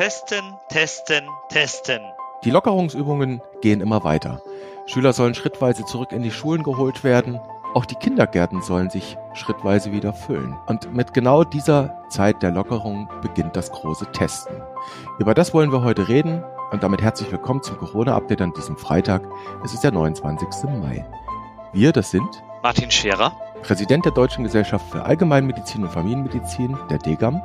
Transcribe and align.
Testen, 0.00 0.54
testen, 0.70 1.28
testen. 1.50 2.00
Die 2.42 2.50
Lockerungsübungen 2.50 3.42
gehen 3.60 3.82
immer 3.82 4.02
weiter. 4.02 4.40
Schüler 4.86 5.12
sollen 5.12 5.34
schrittweise 5.34 5.84
zurück 5.84 6.12
in 6.12 6.22
die 6.22 6.30
Schulen 6.30 6.62
geholt 6.62 7.04
werden. 7.04 7.38
Auch 7.74 7.84
die 7.84 7.96
Kindergärten 7.96 8.62
sollen 8.62 8.88
sich 8.88 9.18
schrittweise 9.34 9.92
wieder 9.92 10.14
füllen. 10.14 10.56
Und 10.68 10.94
mit 10.94 11.12
genau 11.12 11.44
dieser 11.44 12.02
Zeit 12.08 12.42
der 12.42 12.50
Lockerung 12.50 13.10
beginnt 13.20 13.56
das 13.56 13.70
große 13.72 14.10
Testen. 14.12 14.62
Über 15.18 15.34
das 15.34 15.52
wollen 15.52 15.70
wir 15.70 15.82
heute 15.82 16.08
reden 16.08 16.42
und 16.70 16.82
damit 16.82 17.02
herzlich 17.02 17.30
willkommen 17.30 17.62
zum 17.62 17.76
Corona-Update 17.76 18.40
an 18.40 18.54
diesem 18.54 18.78
Freitag. 18.78 19.20
Es 19.62 19.74
ist 19.74 19.84
der 19.84 19.92
29. 19.92 20.48
Mai. 20.80 21.06
Wir, 21.74 21.92
das 21.92 22.10
sind 22.10 22.42
Martin 22.62 22.90
Scherer, 22.90 23.32
Präsident 23.62 24.04
der 24.04 24.12
Deutschen 24.12 24.44
Gesellschaft 24.44 24.90
für 24.90 25.04
Allgemeinmedizin 25.04 25.82
und 25.82 25.90
Familienmedizin, 25.90 26.76
der 26.90 26.98
DGAM, 26.98 27.42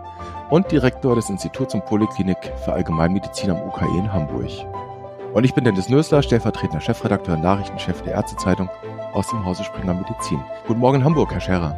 und 0.49 0.71
Direktor 0.71 1.15
des 1.15 1.29
Instituts 1.29 1.73
und 1.73 1.85
Poliklinik 1.85 2.37
für 2.63 2.73
Allgemeinmedizin 2.73 3.51
am 3.51 3.61
UKE 3.61 3.97
in 3.97 4.11
Hamburg. 4.11 4.49
Und 5.33 5.43
ich 5.43 5.53
bin 5.53 5.63
Dennis 5.65 5.89
Nösler, 5.89 6.23
stellvertretender 6.23 6.81
Chefredakteur 6.81 7.35
und 7.35 7.41
Nachrichtenchef 7.41 8.01
der 8.03 8.13
Ärztezeitung 8.13 8.69
aus 9.13 9.27
dem 9.29 9.45
Hause 9.45 9.63
Springer 9.63 9.93
Medizin. 9.93 10.41
Guten 10.65 10.79
Morgen 10.79 10.99
in 10.99 11.03
Hamburg, 11.03 11.33
Herr 11.33 11.41
Scherer. 11.41 11.77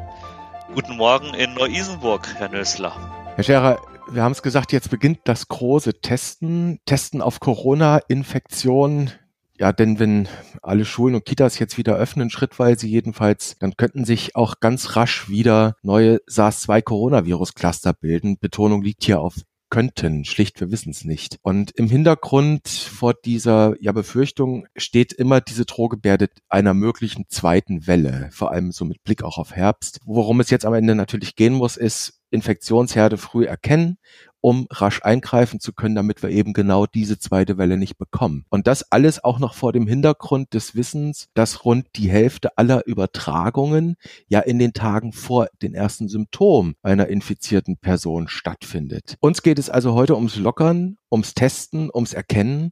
Guten 0.74 0.98
Morgen 0.98 1.34
in 1.34 1.54
Neu-Isenburg, 1.54 2.28
Herr 2.38 2.50
Nösler. 2.50 2.94
Herr 3.36 3.44
Scherer, 3.44 3.80
wir 4.10 4.24
haben 4.24 4.32
es 4.32 4.42
gesagt, 4.42 4.72
jetzt 4.72 4.90
beginnt 4.90 5.20
das 5.24 5.48
große 5.48 6.02
Testen. 6.02 6.80
Testen 6.86 7.22
auf 7.22 7.40
Corona-Infektionen. 7.40 9.12
Ja, 9.60 9.74
denn 9.74 9.98
wenn 9.98 10.28
alle 10.62 10.86
Schulen 10.86 11.16
und 11.16 11.26
Kitas 11.26 11.58
jetzt 11.58 11.78
wieder 11.78 11.96
öffnen, 11.96 12.30
schrittweise 12.30 12.86
jedenfalls, 12.86 13.58
dann 13.58 13.76
könnten 13.76 14.06
sich 14.06 14.36
auch 14.36 14.60
ganz 14.60 14.96
rasch 14.96 15.30
wieder 15.30 15.76
neue 15.82 16.20
SARS-2-Coronavirus-Cluster 16.28 17.94
bilden. 17.94 18.38
Betonung 18.40 18.84
liegt 18.84 19.04
hier 19.04 19.20
auf 19.20 19.36
könnten, 19.70 20.24
schlicht, 20.24 20.60
wir 20.60 20.72
wissen 20.72 20.92
es 20.92 21.04
nicht. 21.04 21.40
Und 21.42 21.72
im 21.72 21.90
Hintergrund 21.90 22.68
vor 22.68 23.14
dieser 23.14 23.76
ja, 23.82 23.92
Befürchtung 23.92 24.66
steht 24.78 25.12
immer 25.12 25.42
diese 25.42 25.66
Drohgebärde 25.66 26.30
einer 26.48 26.74
möglichen 26.74 27.26
zweiten 27.28 27.86
Welle, 27.86 28.30
vor 28.32 28.52
allem 28.52 28.72
so 28.72 28.86
mit 28.86 29.04
Blick 29.04 29.24
auch 29.24 29.38
auf 29.38 29.52
Herbst. 29.52 30.00
Worum 30.06 30.40
es 30.40 30.50
jetzt 30.50 30.66
am 30.66 30.74
Ende 30.74 30.96
natürlich 30.96 31.36
gehen 31.36 31.54
muss, 31.54 31.76
ist 31.76 32.22
Infektionsherde 32.30 33.18
früh 33.18 33.46
erkennen 33.46 33.98
um 34.42 34.68
rasch 34.70 35.02
eingreifen 35.04 35.60
zu 35.60 35.74
können, 35.74 35.96
damit 35.96 36.22
wir 36.24 36.30
eben 36.30 36.54
genau 36.54 36.86
diese 36.86 37.20
zweite 37.20 37.58
Welle 37.58 37.78
nicht 37.78 37.98
bekommen. 37.98 38.46
Und 38.50 38.68
das 38.68 38.92
alles 38.92 39.24
auch 39.24 39.40
noch 39.40 39.54
vor 39.54 39.74
dem 39.74 39.88
Hintergrund 39.88 40.54
des 40.54 40.76
Wissens, 40.76 41.30
dass 41.34 41.66
rund 41.66 41.88
die 41.96 42.10
Hälfte 42.10 42.58
aller 42.58 42.86
Übertragungen 42.86 43.96
ja 44.28 44.40
in 44.40 44.60
den 44.60 44.74
Tagen 44.74 45.14
vor 45.14 45.48
den 45.62 45.74
ersten 45.74 46.08
Symptomen 46.08 46.76
einer 46.82 47.08
infizierten 47.08 47.78
Person 47.78 48.28
stattfindet. 48.28 49.16
Uns 49.20 49.42
geht 49.42 49.60
es 49.60 49.70
also 49.70 49.94
heute 49.94 50.16
ums 50.16 50.38
Lockern, 50.38 50.98
ums 51.12 51.34
Testen, 51.34 51.90
ums 51.94 52.14
Erkennen. 52.14 52.72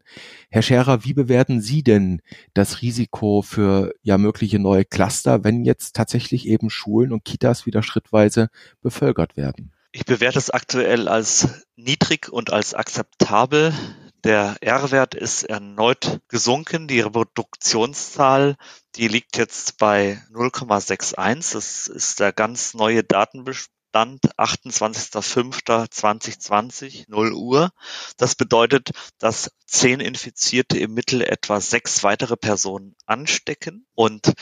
Herr 0.49 0.61
Scherer, 0.61 1.03
wie 1.03 1.13
bewerten 1.13 1.61
Sie 1.61 1.83
denn 1.83 2.21
das 2.53 2.81
Risiko 2.81 3.41
für 3.41 3.93
ja 4.03 4.17
mögliche 4.17 4.59
neue 4.59 4.86
Cluster, 4.86 5.43
wenn 5.43 5.66
jetzt 5.66 5.95
tatsächlich 5.95 6.47
eben 6.47 6.69
Schulen 6.69 7.11
und 7.11 7.25
Kitas 7.25 7.66
wieder 7.66 7.83
schrittweise 7.83 8.49
bevölkert 8.81 9.38
werden? 9.38 9.75
Ich 9.96 10.04
bewerte 10.04 10.40
es 10.40 10.50
aktuell 10.50 11.08
als 11.08 11.48
niedrig 11.78 12.28
und 12.28 12.52
als 12.52 12.74
akzeptabel. 12.74 13.74
Der 14.26 14.58
R-Wert 14.60 15.16
ist 15.16 15.44
erneut 15.44 16.20
gesunken. 16.28 16.90
Die 16.90 17.00
Reproduktionszahl, 17.00 18.58
die 18.98 19.08
liegt 19.08 19.38
jetzt 19.38 19.78
bei 19.78 20.22
0,61. 20.34 21.54
Das 21.54 21.88
ist 21.88 22.20
der 22.20 22.34
ganz 22.34 22.73
neue 22.73 23.06
Datenbestand 23.06 24.20
28.05.2020, 24.38 27.06
0 27.08 27.32
Uhr. 27.32 27.72
Das 28.17 28.36
bedeutet, 28.36 28.89
dass 29.17 29.50
zehn 29.66 30.02
Infizierte 30.02 30.78
im 30.78 30.94
Mittel 30.94 31.22
etwa 31.22 31.61
sechs 31.61 32.04
weitere 32.04 32.36
Personen 32.36 32.98
anstecken 33.05 33.88
und 33.94 34.34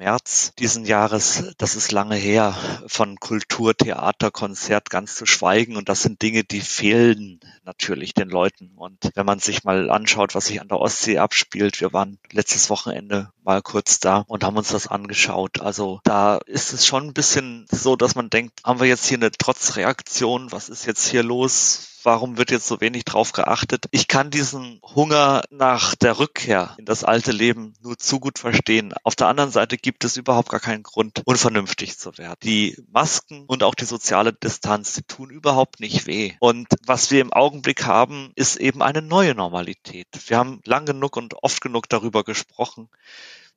März 0.02 0.52
diesen 0.58 0.84
Jahres, 0.84 1.54
das 1.58 1.76
ist 1.76 1.92
lange 1.92 2.16
her, 2.16 2.56
von 2.88 3.20
Kultur, 3.20 3.76
Theater, 3.76 4.32
Konzert 4.32 4.90
ganz 4.90 5.14
zu 5.14 5.26
schweigen. 5.26 5.76
Und 5.76 5.88
das 5.88 6.02
sind 6.02 6.22
Dinge, 6.22 6.42
die 6.42 6.60
fehlen 6.60 7.38
natürlich 7.64 8.12
den 8.12 8.28
Leuten. 8.28 8.72
Und 8.74 9.10
wenn 9.14 9.26
man 9.26 9.38
sich 9.38 9.62
mal 9.62 9.90
anschaut, 9.90 10.34
was 10.34 10.46
sich 10.46 10.60
an 10.60 10.66
der 10.66 10.80
Ostsee 10.80 11.18
abspielt, 11.18 11.80
wir 11.80 11.92
waren 11.92 12.18
letztes 12.32 12.68
Wochenende 12.68 13.30
mal 13.44 13.62
kurz 13.62 14.00
da 14.00 14.24
und 14.26 14.44
haben 14.44 14.56
uns 14.56 14.68
das 14.68 14.86
angeschaut. 14.86 15.60
Also 15.60 16.00
da 16.04 16.38
ist 16.46 16.72
es 16.72 16.86
schon 16.86 17.08
ein 17.08 17.14
bisschen 17.14 17.66
so, 17.70 17.96
dass 17.96 18.14
man 18.14 18.30
denkt, 18.30 18.60
haben 18.64 18.80
wir 18.80 18.86
jetzt 18.86 19.06
hier 19.06 19.18
eine 19.18 19.30
Trotzreaktion? 19.30 20.52
Was 20.52 20.68
ist 20.68 20.86
jetzt 20.86 21.08
hier 21.08 21.22
los? 21.22 21.88
warum 22.04 22.36
wird 22.36 22.50
jetzt 22.50 22.66
so 22.66 22.80
wenig 22.80 23.04
drauf 23.04 23.32
geachtet? 23.32 23.86
Ich 23.90 24.08
kann 24.08 24.30
diesen 24.30 24.80
Hunger 24.82 25.42
nach 25.50 25.94
der 25.94 26.18
Rückkehr 26.18 26.74
in 26.78 26.84
das 26.84 27.04
alte 27.04 27.32
Leben 27.32 27.74
nur 27.82 27.98
zu 27.98 28.20
gut 28.20 28.38
verstehen. 28.38 28.94
Auf 29.02 29.16
der 29.16 29.28
anderen 29.28 29.50
Seite 29.50 29.76
gibt 29.76 30.04
es 30.04 30.16
überhaupt 30.16 30.48
gar 30.48 30.60
keinen 30.60 30.82
Grund, 30.82 31.22
unvernünftig 31.24 31.98
zu 31.98 32.16
werden. 32.18 32.38
Die 32.42 32.76
Masken 32.90 33.44
und 33.46 33.62
auch 33.62 33.74
die 33.74 33.84
soziale 33.84 34.32
Distanz, 34.32 34.94
die 34.94 35.02
tun 35.02 35.30
überhaupt 35.30 35.80
nicht 35.80 36.06
weh. 36.06 36.34
Und 36.40 36.68
was 36.86 37.10
wir 37.10 37.20
im 37.20 37.32
Augenblick 37.32 37.86
haben, 37.86 38.32
ist 38.34 38.56
eben 38.56 38.82
eine 38.82 39.02
neue 39.02 39.34
Normalität. 39.34 40.08
Wir 40.26 40.38
haben 40.38 40.60
lang 40.64 40.86
genug 40.86 41.16
und 41.16 41.42
oft 41.42 41.60
genug 41.60 41.88
darüber 41.88 42.24
gesprochen, 42.24 42.88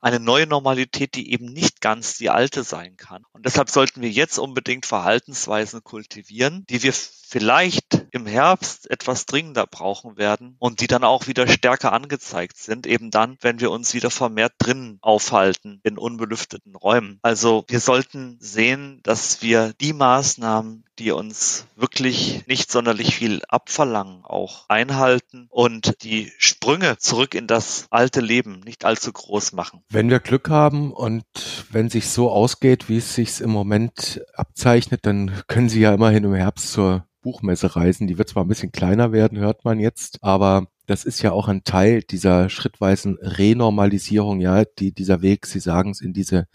eine 0.05 0.19
neue 0.19 0.45
Normalität, 0.45 1.15
die 1.15 1.31
eben 1.31 1.47
nicht 1.47 1.81
ganz 1.81 2.19
die 2.19 2.29
alte 2.29 2.63
sein 2.63 2.95
kann. 2.95 3.23
Und 3.31 3.47
deshalb 3.47 3.71
sollten 3.71 4.03
wir 4.03 4.09
jetzt 4.11 4.37
unbedingt 4.37 4.85
Verhaltensweisen 4.85 5.83
kultivieren, 5.83 6.63
die 6.69 6.83
wir 6.83 6.93
vielleicht 6.93 8.04
im 8.15 8.25
Herbst 8.25 8.89
etwas 8.89 9.25
dringender 9.25 9.67
brauchen 9.67 10.17
werden 10.17 10.55
und 10.59 10.79
die 10.79 10.87
dann 10.87 11.03
auch 11.03 11.27
wieder 11.27 11.47
stärker 11.47 11.91
angezeigt 11.91 12.57
sind, 12.57 12.87
eben 12.87 13.11
dann, 13.11 13.37
wenn 13.41 13.59
wir 13.59 13.71
uns 13.71 13.93
wieder 13.93 14.09
vermehrt 14.09 14.53
drinnen 14.57 14.99
aufhalten 15.01 15.81
in 15.83 15.97
unbelüfteten 15.97 16.75
Räumen. 16.75 17.19
Also 17.21 17.65
wir 17.67 17.81
sollten 17.81 18.37
sehen, 18.39 19.01
dass 19.03 19.41
wir 19.41 19.73
die 19.81 19.91
Maßnahmen, 19.91 20.85
die 20.97 21.11
uns 21.11 21.65
wirklich 21.75 22.47
nicht 22.47 22.71
sonderlich 22.71 23.15
viel 23.15 23.41
abverlangen, 23.49 24.23
auch 24.23 24.63
einhalten 24.69 25.47
und 25.49 26.01
die 26.01 26.31
Sprünge 26.37 26.97
zurück 26.97 27.35
in 27.35 27.47
das 27.47 27.87
alte 27.89 28.21
Leben 28.21 28.61
nicht 28.61 28.85
allzu 28.85 29.11
groß 29.11 29.51
machen. 29.51 29.81
Wenn 29.89 30.09
wir 30.09 30.21
Glück 30.21 30.49
haben 30.49 30.93
und 30.93 31.25
wenn 31.69 31.89
sich 31.89 32.07
so 32.07 32.31
ausgeht, 32.31 32.87
wie 32.87 32.97
es 32.97 33.13
sich 33.13 33.41
im 33.41 33.49
Moment 33.49 34.21
abzeichnet, 34.35 35.05
dann 35.05 35.43
können 35.47 35.67
Sie 35.67 35.81
ja 35.81 35.93
immerhin 35.93 36.23
im 36.23 36.33
Herbst 36.33 36.71
zur 36.71 37.05
Buchmesse 37.25 37.75
reisen. 37.75 38.05
Die 38.05 38.19
wird 38.19 38.29
zwar 38.29 38.45
ein 38.45 38.47
bisschen 38.47 38.71
kleiner 38.71 39.11
werden, 39.11 39.39
hört 39.39 39.65
man 39.65 39.79
jetzt, 39.79 40.19
aber 40.21 40.67
das 40.85 41.05
ist 41.05 41.23
ja 41.23 41.31
auch 41.31 41.47
ein 41.47 41.63
Teil 41.63 42.03
dieser 42.03 42.49
schrittweisen 42.49 43.17
Renormalisierung, 43.19 44.39
ja, 44.39 44.63
die, 44.63 44.91
dieser 44.91 45.23
Weg, 45.23 45.47
Sie 45.47 45.59
sagen 45.59 45.89
es, 45.89 46.01
in 46.01 46.13
diese 46.13 46.47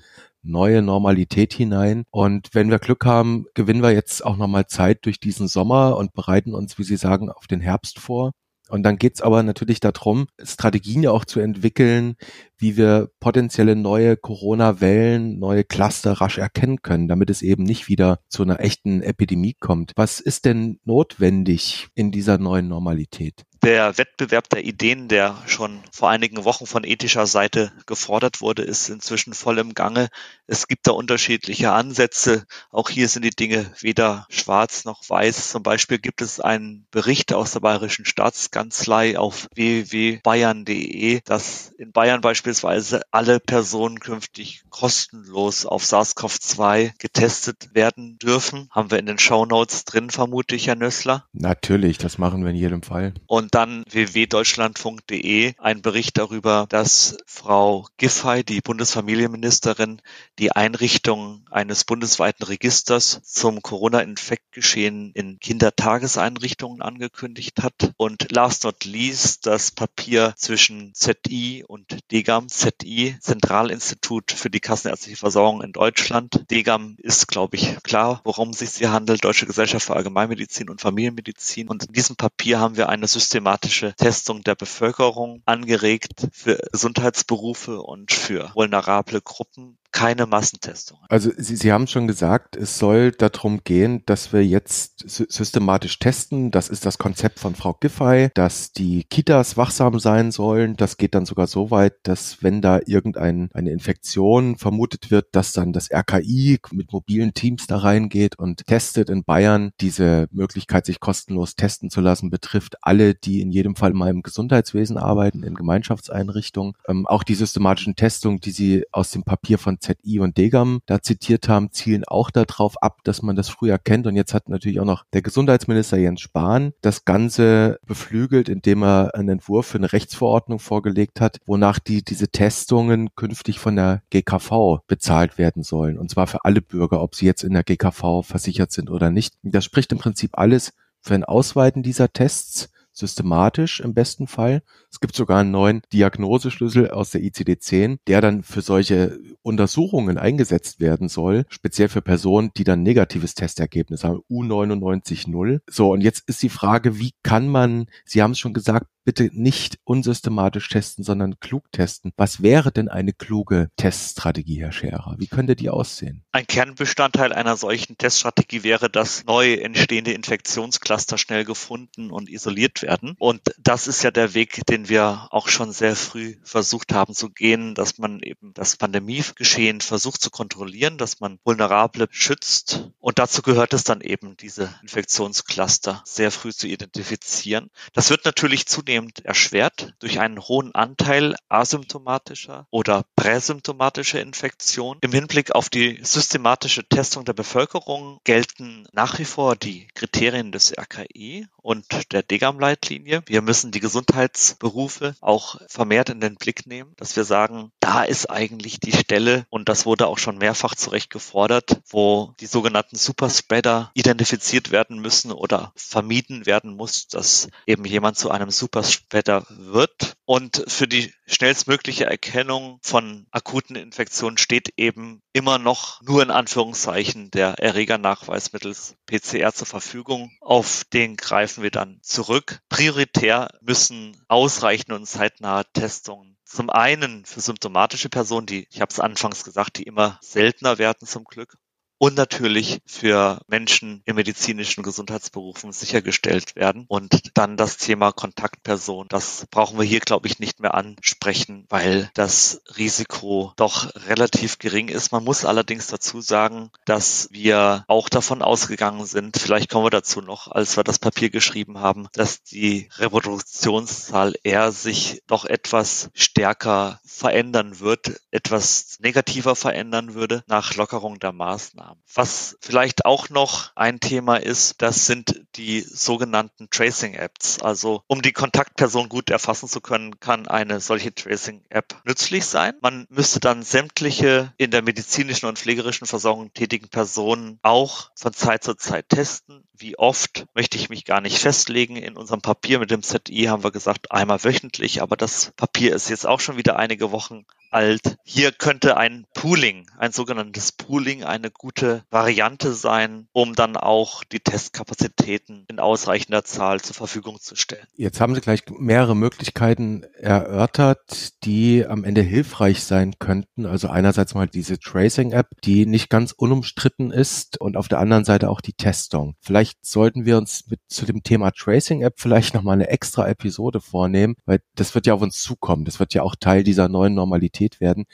neue 0.42 0.80
Normalität 0.80 1.52
hinein. 1.52 2.04
Und 2.10 2.50
wenn 2.52 2.70
wir 2.70 2.78
Glück 2.78 3.04
haben, 3.04 3.46
gewinnen 3.54 3.82
wir 3.82 3.90
jetzt 3.90 4.24
auch 4.24 4.36
nochmal 4.36 4.68
Zeit 4.68 5.04
durch 5.06 5.18
diesen 5.18 5.48
Sommer 5.48 5.96
und 5.96 6.14
bereiten 6.14 6.54
uns, 6.54 6.78
wie 6.78 6.84
Sie 6.84 6.96
sagen, 6.96 7.30
auf 7.30 7.48
den 7.48 7.60
Herbst 7.60 7.98
vor. 7.98 8.30
Und 8.70 8.84
dann 8.84 8.96
geht's 8.96 9.20
aber 9.20 9.42
natürlich 9.42 9.80
darum, 9.80 10.28
Strategien 10.42 11.02
ja 11.02 11.10
auch 11.10 11.24
zu 11.24 11.40
entwickeln, 11.40 12.16
wie 12.56 12.76
wir 12.76 13.10
potenzielle 13.20 13.74
neue 13.74 14.16
Corona-Wellen, 14.16 15.38
neue 15.38 15.64
Cluster 15.64 16.12
rasch 16.12 16.38
erkennen 16.38 16.82
können, 16.82 17.08
damit 17.08 17.30
es 17.30 17.42
eben 17.42 17.64
nicht 17.64 17.88
wieder 17.88 18.20
zu 18.28 18.42
einer 18.42 18.60
echten 18.60 19.02
Epidemie 19.02 19.54
kommt. 19.54 19.92
Was 19.96 20.20
ist 20.20 20.44
denn 20.44 20.78
notwendig 20.84 21.88
in 21.94 22.12
dieser 22.12 22.38
neuen 22.38 22.68
Normalität? 22.68 23.44
Der 23.62 23.98
Wettbewerb 23.98 24.48
der 24.48 24.64
Ideen, 24.64 25.08
der 25.08 25.36
schon 25.46 25.80
vor 25.92 26.08
einigen 26.08 26.44
Wochen 26.44 26.66
von 26.66 26.82
ethischer 26.84 27.26
Seite 27.26 27.72
gefordert 27.84 28.40
wurde, 28.40 28.62
ist 28.62 28.88
inzwischen 28.88 29.34
voll 29.34 29.58
im 29.58 29.74
Gange. 29.74 30.08
Es 30.52 30.66
gibt 30.66 30.88
da 30.88 30.90
unterschiedliche 30.90 31.70
Ansätze. 31.70 32.44
Auch 32.72 32.90
hier 32.90 33.08
sind 33.08 33.24
die 33.24 33.30
Dinge 33.30 33.72
weder 33.78 34.26
schwarz 34.30 34.84
noch 34.84 35.08
weiß. 35.08 35.50
Zum 35.50 35.62
Beispiel 35.62 35.98
gibt 35.98 36.22
es 36.22 36.40
einen 36.40 36.88
Bericht 36.90 37.32
aus 37.32 37.52
der 37.52 37.60
Bayerischen 37.60 38.04
Staatskanzlei 38.04 39.16
auf 39.16 39.46
www.bayern.de, 39.54 41.20
dass 41.24 41.70
in 41.78 41.92
Bayern 41.92 42.20
beispielsweise 42.20 43.02
alle 43.12 43.38
Personen 43.38 44.00
künftig 44.00 44.64
kostenlos 44.70 45.66
auf 45.66 45.84
SARS-CoV-2 45.84 46.98
getestet 46.98 47.72
werden 47.72 48.18
dürfen. 48.18 48.68
Haben 48.72 48.90
wir 48.90 48.98
in 48.98 49.06
den 49.06 49.20
Show 49.20 49.46
Notes 49.46 49.84
drin, 49.84 50.10
vermute 50.10 50.56
ich, 50.56 50.66
Herr 50.66 50.74
Nössler. 50.74 51.26
Natürlich, 51.32 51.98
das 51.98 52.18
machen 52.18 52.42
wir 52.42 52.50
in 52.50 52.56
jedem 52.56 52.82
Fall. 52.82 53.14
Und 53.28 53.54
dann 53.54 53.84
www.deutschlandfunk.de 53.88 55.54
ein 55.58 55.80
Bericht 55.80 56.18
darüber, 56.18 56.66
dass 56.68 57.18
Frau 57.24 57.86
Giffey, 57.98 58.42
die 58.42 58.60
Bundesfamilienministerin, 58.60 60.02
die 60.40 60.52
Einrichtung 60.52 61.46
eines 61.50 61.84
bundesweiten 61.84 62.44
Registers 62.44 63.20
zum 63.22 63.62
Corona-Infektgeschehen 63.62 65.12
in 65.12 65.38
Kindertageseinrichtungen 65.38 66.82
angekündigt 66.82 67.62
hat. 67.62 67.92
Und 67.96 68.32
last 68.32 68.64
not 68.64 68.84
least 68.84 69.46
das 69.46 69.70
Papier 69.70 70.34
zwischen 70.36 70.92
ZI 70.94 71.64
und 71.66 71.98
DGAM. 72.10 72.48
ZI, 72.48 73.16
Zentralinstitut 73.20 74.32
für 74.32 74.50
die 74.50 74.60
kassenärztliche 74.60 75.16
Versorgung 75.16 75.62
in 75.62 75.72
Deutschland. 75.72 76.44
DGAM 76.50 76.96
ist, 76.98 77.28
glaube 77.28 77.56
ich, 77.56 77.76
klar, 77.82 78.20
worum 78.24 78.50
es 78.50 78.60
sich 78.60 78.70
hier 78.70 78.92
handelt. 78.92 79.24
Deutsche 79.24 79.46
Gesellschaft 79.46 79.86
für 79.86 79.96
Allgemeinmedizin 79.96 80.70
und 80.70 80.80
Familienmedizin. 80.80 81.68
Und 81.68 81.84
in 81.84 81.92
diesem 81.92 82.16
Papier 82.16 82.58
haben 82.58 82.76
wir 82.76 82.88
eine 82.88 83.06
systematische 83.06 83.60
systematische 83.60 83.94
Testung 83.94 84.42
der 84.42 84.54
Bevölkerung 84.54 85.42
angeregt 85.44 86.28
für 86.32 86.58
Gesundheitsberufe 86.72 87.80
und 87.80 88.12
für 88.12 88.50
vulnerable 88.54 89.20
Gruppen 89.20 89.78
keine 89.92 90.26
Massentestung. 90.26 90.98
Also 91.08 91.30
Sie, 91.36 91.56
Sie 91.56 91.72
haben 91.72 91.86
schon 91.86 92.06
gesagt, 92.06 92.56
es 92.56 92.78
soll 92.78 93.10
darum 93.12 93.62
gehen, 93.64 94.02
dass 94.06 94.32
wir 94.32 94.44
jetzt 94.44 95.04
systematisch 95.06 95.98
testen. 95.98 96.50
Das 96.50 96.68
ist 96.68 96.86
das 96.86 96.98
Konzept 96.98 97.40
von 97.40 97.54
Frau 97.54 97.74
Giffey, 97.74 98.30
dass 98.34 98.72
die 98.72 99.04
Kitas 99.04 99.56
wachsam 99.56 99.98
sein 99.98 100.30
sollen. 100.30 100.76
Das 100.76 100.96
geht 100.96 101.14
dann 101.14 101.26
sogar 101.26 101.46
so 101.46 101.70
weit, 101.70 101.94
dass 102.04 102.42
wenn 102.42 102.62
da 102.62 102.80
irgendeine 102.86 103.48
Infektion 103.70 104.56
vermutet 104.56 105.10
wird, 105.10 105.28
dass 105.32 105.52
dann 105.52 105.72
das 105.72 105.90
RKI 105.90 106.58
mit 106.70 106.92
mobilen 106.92 107.34
Teams 107.34 107.66
da 107.66 107.78
reingeht 107.78 108.38
und 108.38 108.66
testet 108.66 109.10
in 109.10 109.24
Bayern. 109.24 109.72
Diese 109.80 110.28
Möglichkeit, 110.30 110.86
sich 110.86 111.00
kostenlos 111.00 111.56
testen 111.56 111.90
zu 111.90 112.00
lassen, 112.00 112.30
betrifft 112.30 112.76
alle, 112.82 113.14
die 113.14 113.40
in 113.40 113.50
jedem 113.50 113.74
Fall 113.74 113.92
mal 113.92 114.10
im 114.10 114.22
Gesundheitswesen 114.22 114.98
arbeiten, 114.98 115.42
in 115.42 115.54
Gemeinschaftseinrichtungen. 115.54 116.74
Ähm, 116.88 117.06
auch 117.06 117.24
die 117.24 117.34
systematischen 117.34 117.96
Testungen, 117.96 118.40
die 118.40 118.52
Sie 118.52 118.84
aus 118.92 119.10
dem 119.10 119.24
Papier 119.24 119.58
von 119.58 119.79
ZI 119.80 120.20
und 120.20 120.36
Degam 120.36 120.80
da 120.86 121.02
zitiert 121.02 121.48
haben, 121.48 121.72
zielen 121.72 122.04
auch 122.04 122.30
darauf 122.30 122.82
ab, 122.82 122.98
dass 123.04 123.22
man 123.22 123.36
das 123.36 123.48
früher 123.48 123.78
kennt. 123.78 124.06
Und 124.06 124.16
jetzt 124.16 124.34
hat 124.34 124.48
natürlich 124.48 124.80
auch 124.80 124.84
noch 124.84 125.04
der 125.12 125.22
Gesundheitsminister 125.22 125.98
Jens 125.98 126.20
Spahn 126.20 126.72
das 126.80 127.04
Ganze 127.04 127.80
beflügelt, 127.86 128.48
indem 128.48 128.82
er 128.82 129.14
einen 129.14 129.30
Entwurf 129.30 129.66
für 129.66 129.78
eine 129.78 129.92
Rechtsverordnung 129.92 130.58
vorgelegt 130.58 131.20
hat, 131.20 131.38
wonach 131.46 131.78
die, 131.78 132.04
diese 132.04 132.28
Testungen 132.28 133.14
künftig 133.16 133.58
von 133.58 133.76
der 133.76 134.02
GKV 134.10 134.80
bezahlt 134.86 135.38
werden 135.38 135.62
sollen. 135.62 135.98
Und 135.98 136.10
zwar 136.10 136.26
für 136.26 136.44
alle 136.44 136.60
Bürger, 136.60 137.02
ob 137.02 137.14
sie 137.14 137.26
jetzt 137.26 137.42
in 137.42 137.52
der 137.52 137.64
GKV 137.64 138.22
versichert 138.22 138.72
sind 138.72 138.90
oder 138.90 139.10
nicht. 139.10 139.34
Das 139.42 139.64
spricht 139.64 139.92
im 139.92 139.98
Prinzip 139.98 140.38
alles 140.38 140.72
für 141.00 141.14
ein 141.14 141.24
Ausweiten 141.24 141.82
dieser 141.82 142.12
Tests 142.12 142.70
systematisch 143.00 143.80
im 143.80 143.94
besten 143.94 144.26
Fall. 144.26 144.62
Es 144.90 145.00
gibt 145.00 145.16
sogar 145.16 145.40
einen 145.40 145.50
neuen 145.50 145.82
Diagnoseschlüssel 145.92 146.90
aus 146.90 147.10
der 147.10 147.22
ICD-10, 147.22 147.98
der 148.06 148.20
dann 148.20 148.42
für 148.42 148.60
solche 148.60 149.18
Untersuchungen 149.42 150.18
eingesetzt 150.18 150.80
werden 150.80 151.08
soll, 151.08 151.44
speziell 151.48 151.88
für 151.88 152.02
Personen, 152.02 152.50
die 152.56 152.64
dann 152.64 152.82
negatives 152.82 153.34
Testergebnis 153.34 154.04
haben, 154.04 154.20
U990. 154.30 155.60
So, 155.68 155.92
und 155.92 156.00
jetzt 156.02 156.28
ist 156.28 156.42
die 156.42 156.48
Frage, 156.48 156.98
wie 156.98 157.12
kann 157.22 157.48
man, 157.48 157.86
Sie 158.04 158.22
haben 158.22 158.32
es 158.32 158.38
schon 158.38 158.54
gesagt, 158.54 158.86
bitte 159.10 159.28
nicht 159.32 159.80
unsystematisch 159.82 160.68
testen, 160.68 161.02
sondern 161.02 161.40
klug 161.40 161.72
testen. 161.72 162.12
Was 162.16 162.44
wäre 162.44 162.70
denn 162.70 162.88
eine 162.88 163.12
kluge 163.12 163.68
Teststrategie, 163.76 164.60
Herr 164.60 164.70
Scherer? 164.70 165.16
Wie 165.18 165.26
könnte 165.26 165.56
die 165.56 165.68
aussehen? 165.68 166.22
Ein 166.30 166.46
Kernbestandteil 166.46 167.32
einer 167.32 167.56
solchen 167.56 167.98
Teststrategie 167.98 168.62
wäre, 168.62 168.88
dass 168.88 169.24
neu 169.24 169.54
entstehende 169.54 170.12
Infektionscluster 170.12 171.18
schnell 171.18 171.44
gefunden 171.44 172.12
und 172.12 172.30
isoliert 172.30 172.82
werden. 172.82 173.16
Und 173.18 173.40
das 173.58 173.88
ist 173.88 174.04
ja 174.04 174.12
der 174.12 174.34
Weg, 174.34 174.64
den 174.66 174.88
wir 174.88 175.26
auch 175.32 175.48
schon 175.48 175.72
sehr 175.72 175.96
früh 175.96 176.36
versucht 176.44 176.92
haben 176.92 177.12
zu 177.12 177.30
gehen, 177.30 177.74
dass 177.74 177.98
man 177.98 178.20
eben 178.20 178.54
das 178.54 178.76
Pandemiegeschehen 178.76 179.80
versucht 179.80 180.20
zu 180.20 180.30
kontrollieren, 180.30 180.98
dass 180.98 181.18
man 181.18 181.40
Vulnerable 181.42 182.06
schützt. 182.12 182.92
Und 183.00 183.18
dazu 183.18 183.42
gehört 183.42 183.72
es 183.72 183.82
dann 183.82 184.02
eben, 184.02 184.36
diese 184.36 184.72
Infektionscluster 184.82 186.00
sehr 186.06 186.30
früh 186.30 186.52
zu 186.52 186.68
identifizieren. 186.68 187.70
Das 187.92 188.10
wird 188.10 188.24
natürlich 188.24 188.66
zunehmend 188.66 188.99
zunehmend 189.00 189.24
erschwert 189.24 189.94
durch 190.00 190.20
einen 190.20 190.38
hohen 190.40 190.74
Anteil 190.74 191.34
asymptomatischer 191.48 192.66
oder 192.70 193.04
präsymptomatischer 193.16 194.20
Infektion. 194.20 194.98
Im 195.00 195.12
Hinblick 195.12 195.52
auf 195.54 195.68
die 195.68 195.98
systematische 196.02 196.86
Testung 196.86 197.24
der 197.24 197.32
Bevölkerung 197.32 198.20
gelten 198.24 198.86
nach 198.92 199.18
wie 199.18 199.24
vor 199.24 199.56
die 199.56 199.88
Kriterien 199.94 200.52
des 200.52 200.72
RKI 200.76 201.46
und 201.62 201.84
der 202.12 202.22
DGAM-Leitlinie. 202.22 203.22
Wir 203.26 203.42
müssen 203.42 203.70
die 203.70 203.80
Gesundheitsberufe 203.80 205.14
auch 205.20 205.56
vermehrt 205.68 206.10
in 206.10 206.20
den 206.20 206.36
Blick 206.36 206.66
nehmen, 206.66 206.92
dass 206.96 207.16
wir 207.16 207.24
sagen, 207.24 207.70
da 207.80 208.02
ist 208.02 208.30
eigentlich 208.30 208.80
die 208.80 208.92
Stelle, 208.92 209.46
und 209.50 209.68
das 209.68 209.86
wurde 209.86 210.08
auch 210.08 210.18
schon 210.18 210.38
mehrfach 210.38 210.74
zu 210.74 210.90
Recht 210.90 211.10
gefordert, 211.10 211.80
wo 211.88 212.34
die 212.40 212.46
sogenannten 212.46 212.96
Superspreader 212.96 213.92
identifiziert 213.94 214.72
werden 214.72 214.98
müssen 214.98 215.30
oder 215.30 215.72
vermieden 215.76 216.46
werden 216.46 216.74
muss, 216.74 217.06
dass 217.06 217.48
eben 217.66 217.84
jemand 217.84 218.18
zu 218.18 218.30
einem 218.30 218.50
Super 218.50 218.80
was 218.80 218.92
später 218.92 219.44
wird. 219.50 220.16
Und 220.24 220.64
für 220.68 220.88
die 220.88 221.12
schnellstmögliche 221.26 222.06
Erkennung 222.06 222.78
von 222.82 223.26
akuten 223.30 223.76
Infektionen 223.76 224.38
steht 224.38 224.72
eben 224.76 225.20
immer 225.32 225.58
noch 225.58 226.00
nur 226.02 226.22
in 226.22 226.30
Anführungszeichen 226.30 227.30
der 227.30 227.58
Erregernachweis 227.58 228.52
mittels 228.52 228.94
PCR 229.06 229.52
zur 229.52 229.66
Verfügung. 229.66 230.30
Auf 230.40 230.84
den 230.92 231.16
greifen 231.16 231.49
wir 231.58 231.70
dann 231.70 231.98
zurück. 232.02 232.60
Prioritär 232.68 233.48
müssen 233.60 234.16
ausreichende 234.28 234.96
und 234.96 235.06
zeitnahe 235.06 235.64
Testungen 235.72 236.36
zum 236.50 236.68
einen 236.68 237.24
für 237.24 237.40
symptomatische 237.40 238.08
Personen, 238.08 238.46
die, 238.46 238.66
ich 238.70 238.80
habe 238.80 238.90
es 238.90 238.98
anfangs 238.98 239.44
gesagt, 239.44 239.78
die 239.78 239.84
immer 239.84 240.18
seltener 240.20 240.78
werden 240.78 241.06
zum 241.06 241.22
Glück, 241.24 241.56
und 242.02 242.16
natürlich 242.16 242.80
für 242.86 243.42
Menschen 243.46 244.00
in 244.06 244.16
medizinischen 244.16 244.82
Gesundheitsberufen 244.82 245.70
sichergestellt 245.70 246.56
werden. 246.56 246.86
Und 246.88 247.36
dann 247.36 247.58
das 247.58 247.76
Thema 247.76 248.10
Kontaktperson, 248.10 249.06
das 249.10 249.46
brauchen 249.50 249.78
wir 249.78 249.84
hier, 249.84 250.00
glaube 250.00 250.26
ich, 250.26 250.38
nicht 250.38 250.60
mehr 250.60 250.72
ansprechen, 250.72 251.66
weil 251.68 252.08
das 252.14 252.62
Risiko 252.78 253.52
doch 253.56 253.94
relativ 254.08 254.58
gering 254.58 254.88
ist. 254.88 255.12
Man 255.12 255.24
muss 255.24 255.44
allerdings 255.44 255.88
dazu 255.88 256.22
sagen, 256.22 256.70
dass 256.86 257.28
wir 257.32 257.84
auch 257.86 258.08
davon 258.08 258.40
ausgegangen 258.40 259.04
sind, 259.04 259.36
vielleicht 259.36 259.68
kommen 259.68 259.84
wir 259.84 259.90
dazu 259.90 260.22
noch, 260.22 260.48
als 260.48 260.78
wir 260.78 260.84
das 260.84 260.98
Papier 260.98 261.28
geschrieben 261.28 261.80
haben, 261.80 262.08
dass 262.14 262.42
die 262.42 262.88
Reproduktionszahl 262.96 264.36
eher 264.42 264.72
sich 264.72 265.20
doch 265.26 265.44
etwas 265.44 266.08
stärker 266.14 266.98
verändern 267.04 267.78
wird, 267.78 268.22
etwas 268.30 268.96
negativer 269.00 269.54
verändern 269.54 270.14
würde 270.14 270.42
nach 270.46 270.76
Lockerung 270.76 271.18
der 271.18 271.32
Maßnahmen 271.32 271.89
haben. 271.90 272.00
Was 272.14 272.56
vielleicht 272.60 273.04
auch 273.04 273.28
noch 273.28 273.72
ein 273.76 274.00
Thema 274.00 274.36
ist, 274.36 274.80
das 274.80 275.06
sind 275.06 275.44
die 275.56 275.80
sogenannten 275.80 276.70
Tracing-Apps. 276.70 277.60
Also 277.60 278.02
um 278.06 278.22
die 278.22 278.32
Kontaktperson 278.32 279.08
gut 279.08 279.30
erfassen 279.30 279.68
zu 279.68 279.80
können, 279.80 280.18
kann 280.20 280.48
eine 280.48 280.80
solche 280.80 281.14
Tracing-App 281.14 282.00
nützlich 282.04 282.46
sein. 282.46 282.74
Man 282.80 283.06
müsste 283.10 283.40
dann 283.40 283.62
sämtliche 283.62 284.54
in 284.56 284.70
der 284.70 284.82
medizinischen 284.82 285.46
und 285.46 285.58
pflegerischen 285.58 286.06
Versorgung 286.06 286.52
tätigen 286.52 286.88
Personen 286.88 287.58
auch 287.62 288.10
von 288.14 288.32
Zeit 288.32 288.64
zu 288.64 288.74
Zeit 288.74 289.08
testen. 289.08 289.64
Wie 289.76 289.98
oft 289.98 290.46
möchte 290.54 290.76
ich 290.76 290.90
mich 290.90 291.04
gar 291.04 291.20
nicht 291.20 291.38
festlegen. 291.38 291.96
In 291.96 292.16
unserem 292.16 292.42
Papier 292.42 292.78
mit 292.78 292.90
dem 292.90 293.02
ZI 293.02 293.46
haben 293.48 293.64
wir 293.64 293.72
gesagt 293.72 294.12
einmal 294.12 294.42
wöchentlich, 294.44 295.02
aber 295.02 295.16
das 295.16 295.52
Papier 295.56 295.94
ist 295.94 296.08
jetzt 296.08 296.26
auch 296.26 296.40
schon 296.40 296.56
wieder 296.56 296.76
einige 296.76 297.10
Wochen 297.10 297.44
alt. 297.70 298.18
Hier 298.24 298.52
könnte 298.52 298.96
ein 298.96 299.26
Pooling, 299.34 299.86
ein 299.96 300.12
sogenanntes 300.12 300.72
Pooling, 300.72 301.24
eine 301.24 301.50
gute 301.50 301.79
Variante 302.10 302.72
sein, 302.72 303.28
um 303.32 303.54
dann 303.54 303.76
auch 303.76 304.24
die 304.24 304.40
Testkapazitäten 304.40 305.64
in 305.68 305.80
ausreichender 305.80 306.44
Zahl 306.44 306.80
zur 306.80 306.94
Verfügung 306.94 307.38
zu 307.40 307.56
stellen. 307.56 307.86
Jetzt 307.96 308.20
haben 308.20 308.34
Sie 308.34 308.40
gleich 308.40 308.62
mehrere 308.70 309.16
Möglichkeiten 309.16 310.04
erörtert, 310.14 311.44
die 311.44 311.86
am 311.86 312.04
Ende 312.04 312.22
hilfreich 312.22 312.84
sein 312.84 313.14
könnten. 313.18 313.66
Also 313.66 313.88
einerseits 313.88 314.34
mal 314.34 314.46
diese 314.46 314.78
Tracing-App, 314.78 315.48
die 315.64 315.86
nicht 315.86 316.10
ganz 316.10 316.32
unumstritten 316.32 317.10
ist 317.10 317.60
und 317.60 317.76
auf 317.76 317.88
der 317.88 317.98
anderen 317.98 318.24
Seite 318.24 318.50
auch 318.50 318.60
die 318.60 318.72
Testung. 318.74 319.36
Vielleicht 319.40 319.84
sollten 319.84 320.24
wir 320.24 320.38
uns 320.38 320.66
mit 320.68 320.80
zu 320.88 321.06
dem 321.06 321.22
Thema 321.22 321.50
Tracing-App 321.50 322.14
vielleicht 322.16 322.54
nochmal 322.54 322.74
eine 322.74 322.88
extra 322.88 323.28
Episode 323.28 323.80
vornehmen, 323.80 324.36
weil 324.44 324.60
das 324.74 324.94
wird 324.94 325.06
ja 325.06 325.14
auf 325.14 325.22
uns 325.22 325.40
zukommen. 325.42 325.84
Das 325.84 326.00
wird 326.00 326.14
ja 326.14 326.22
auch 326.22 326.34
Teil 326.34 326.62
dieser 326.62 326.88
neuen 326.88 327.14
Normalität 327.14 327.80
werden. 327.80 328.06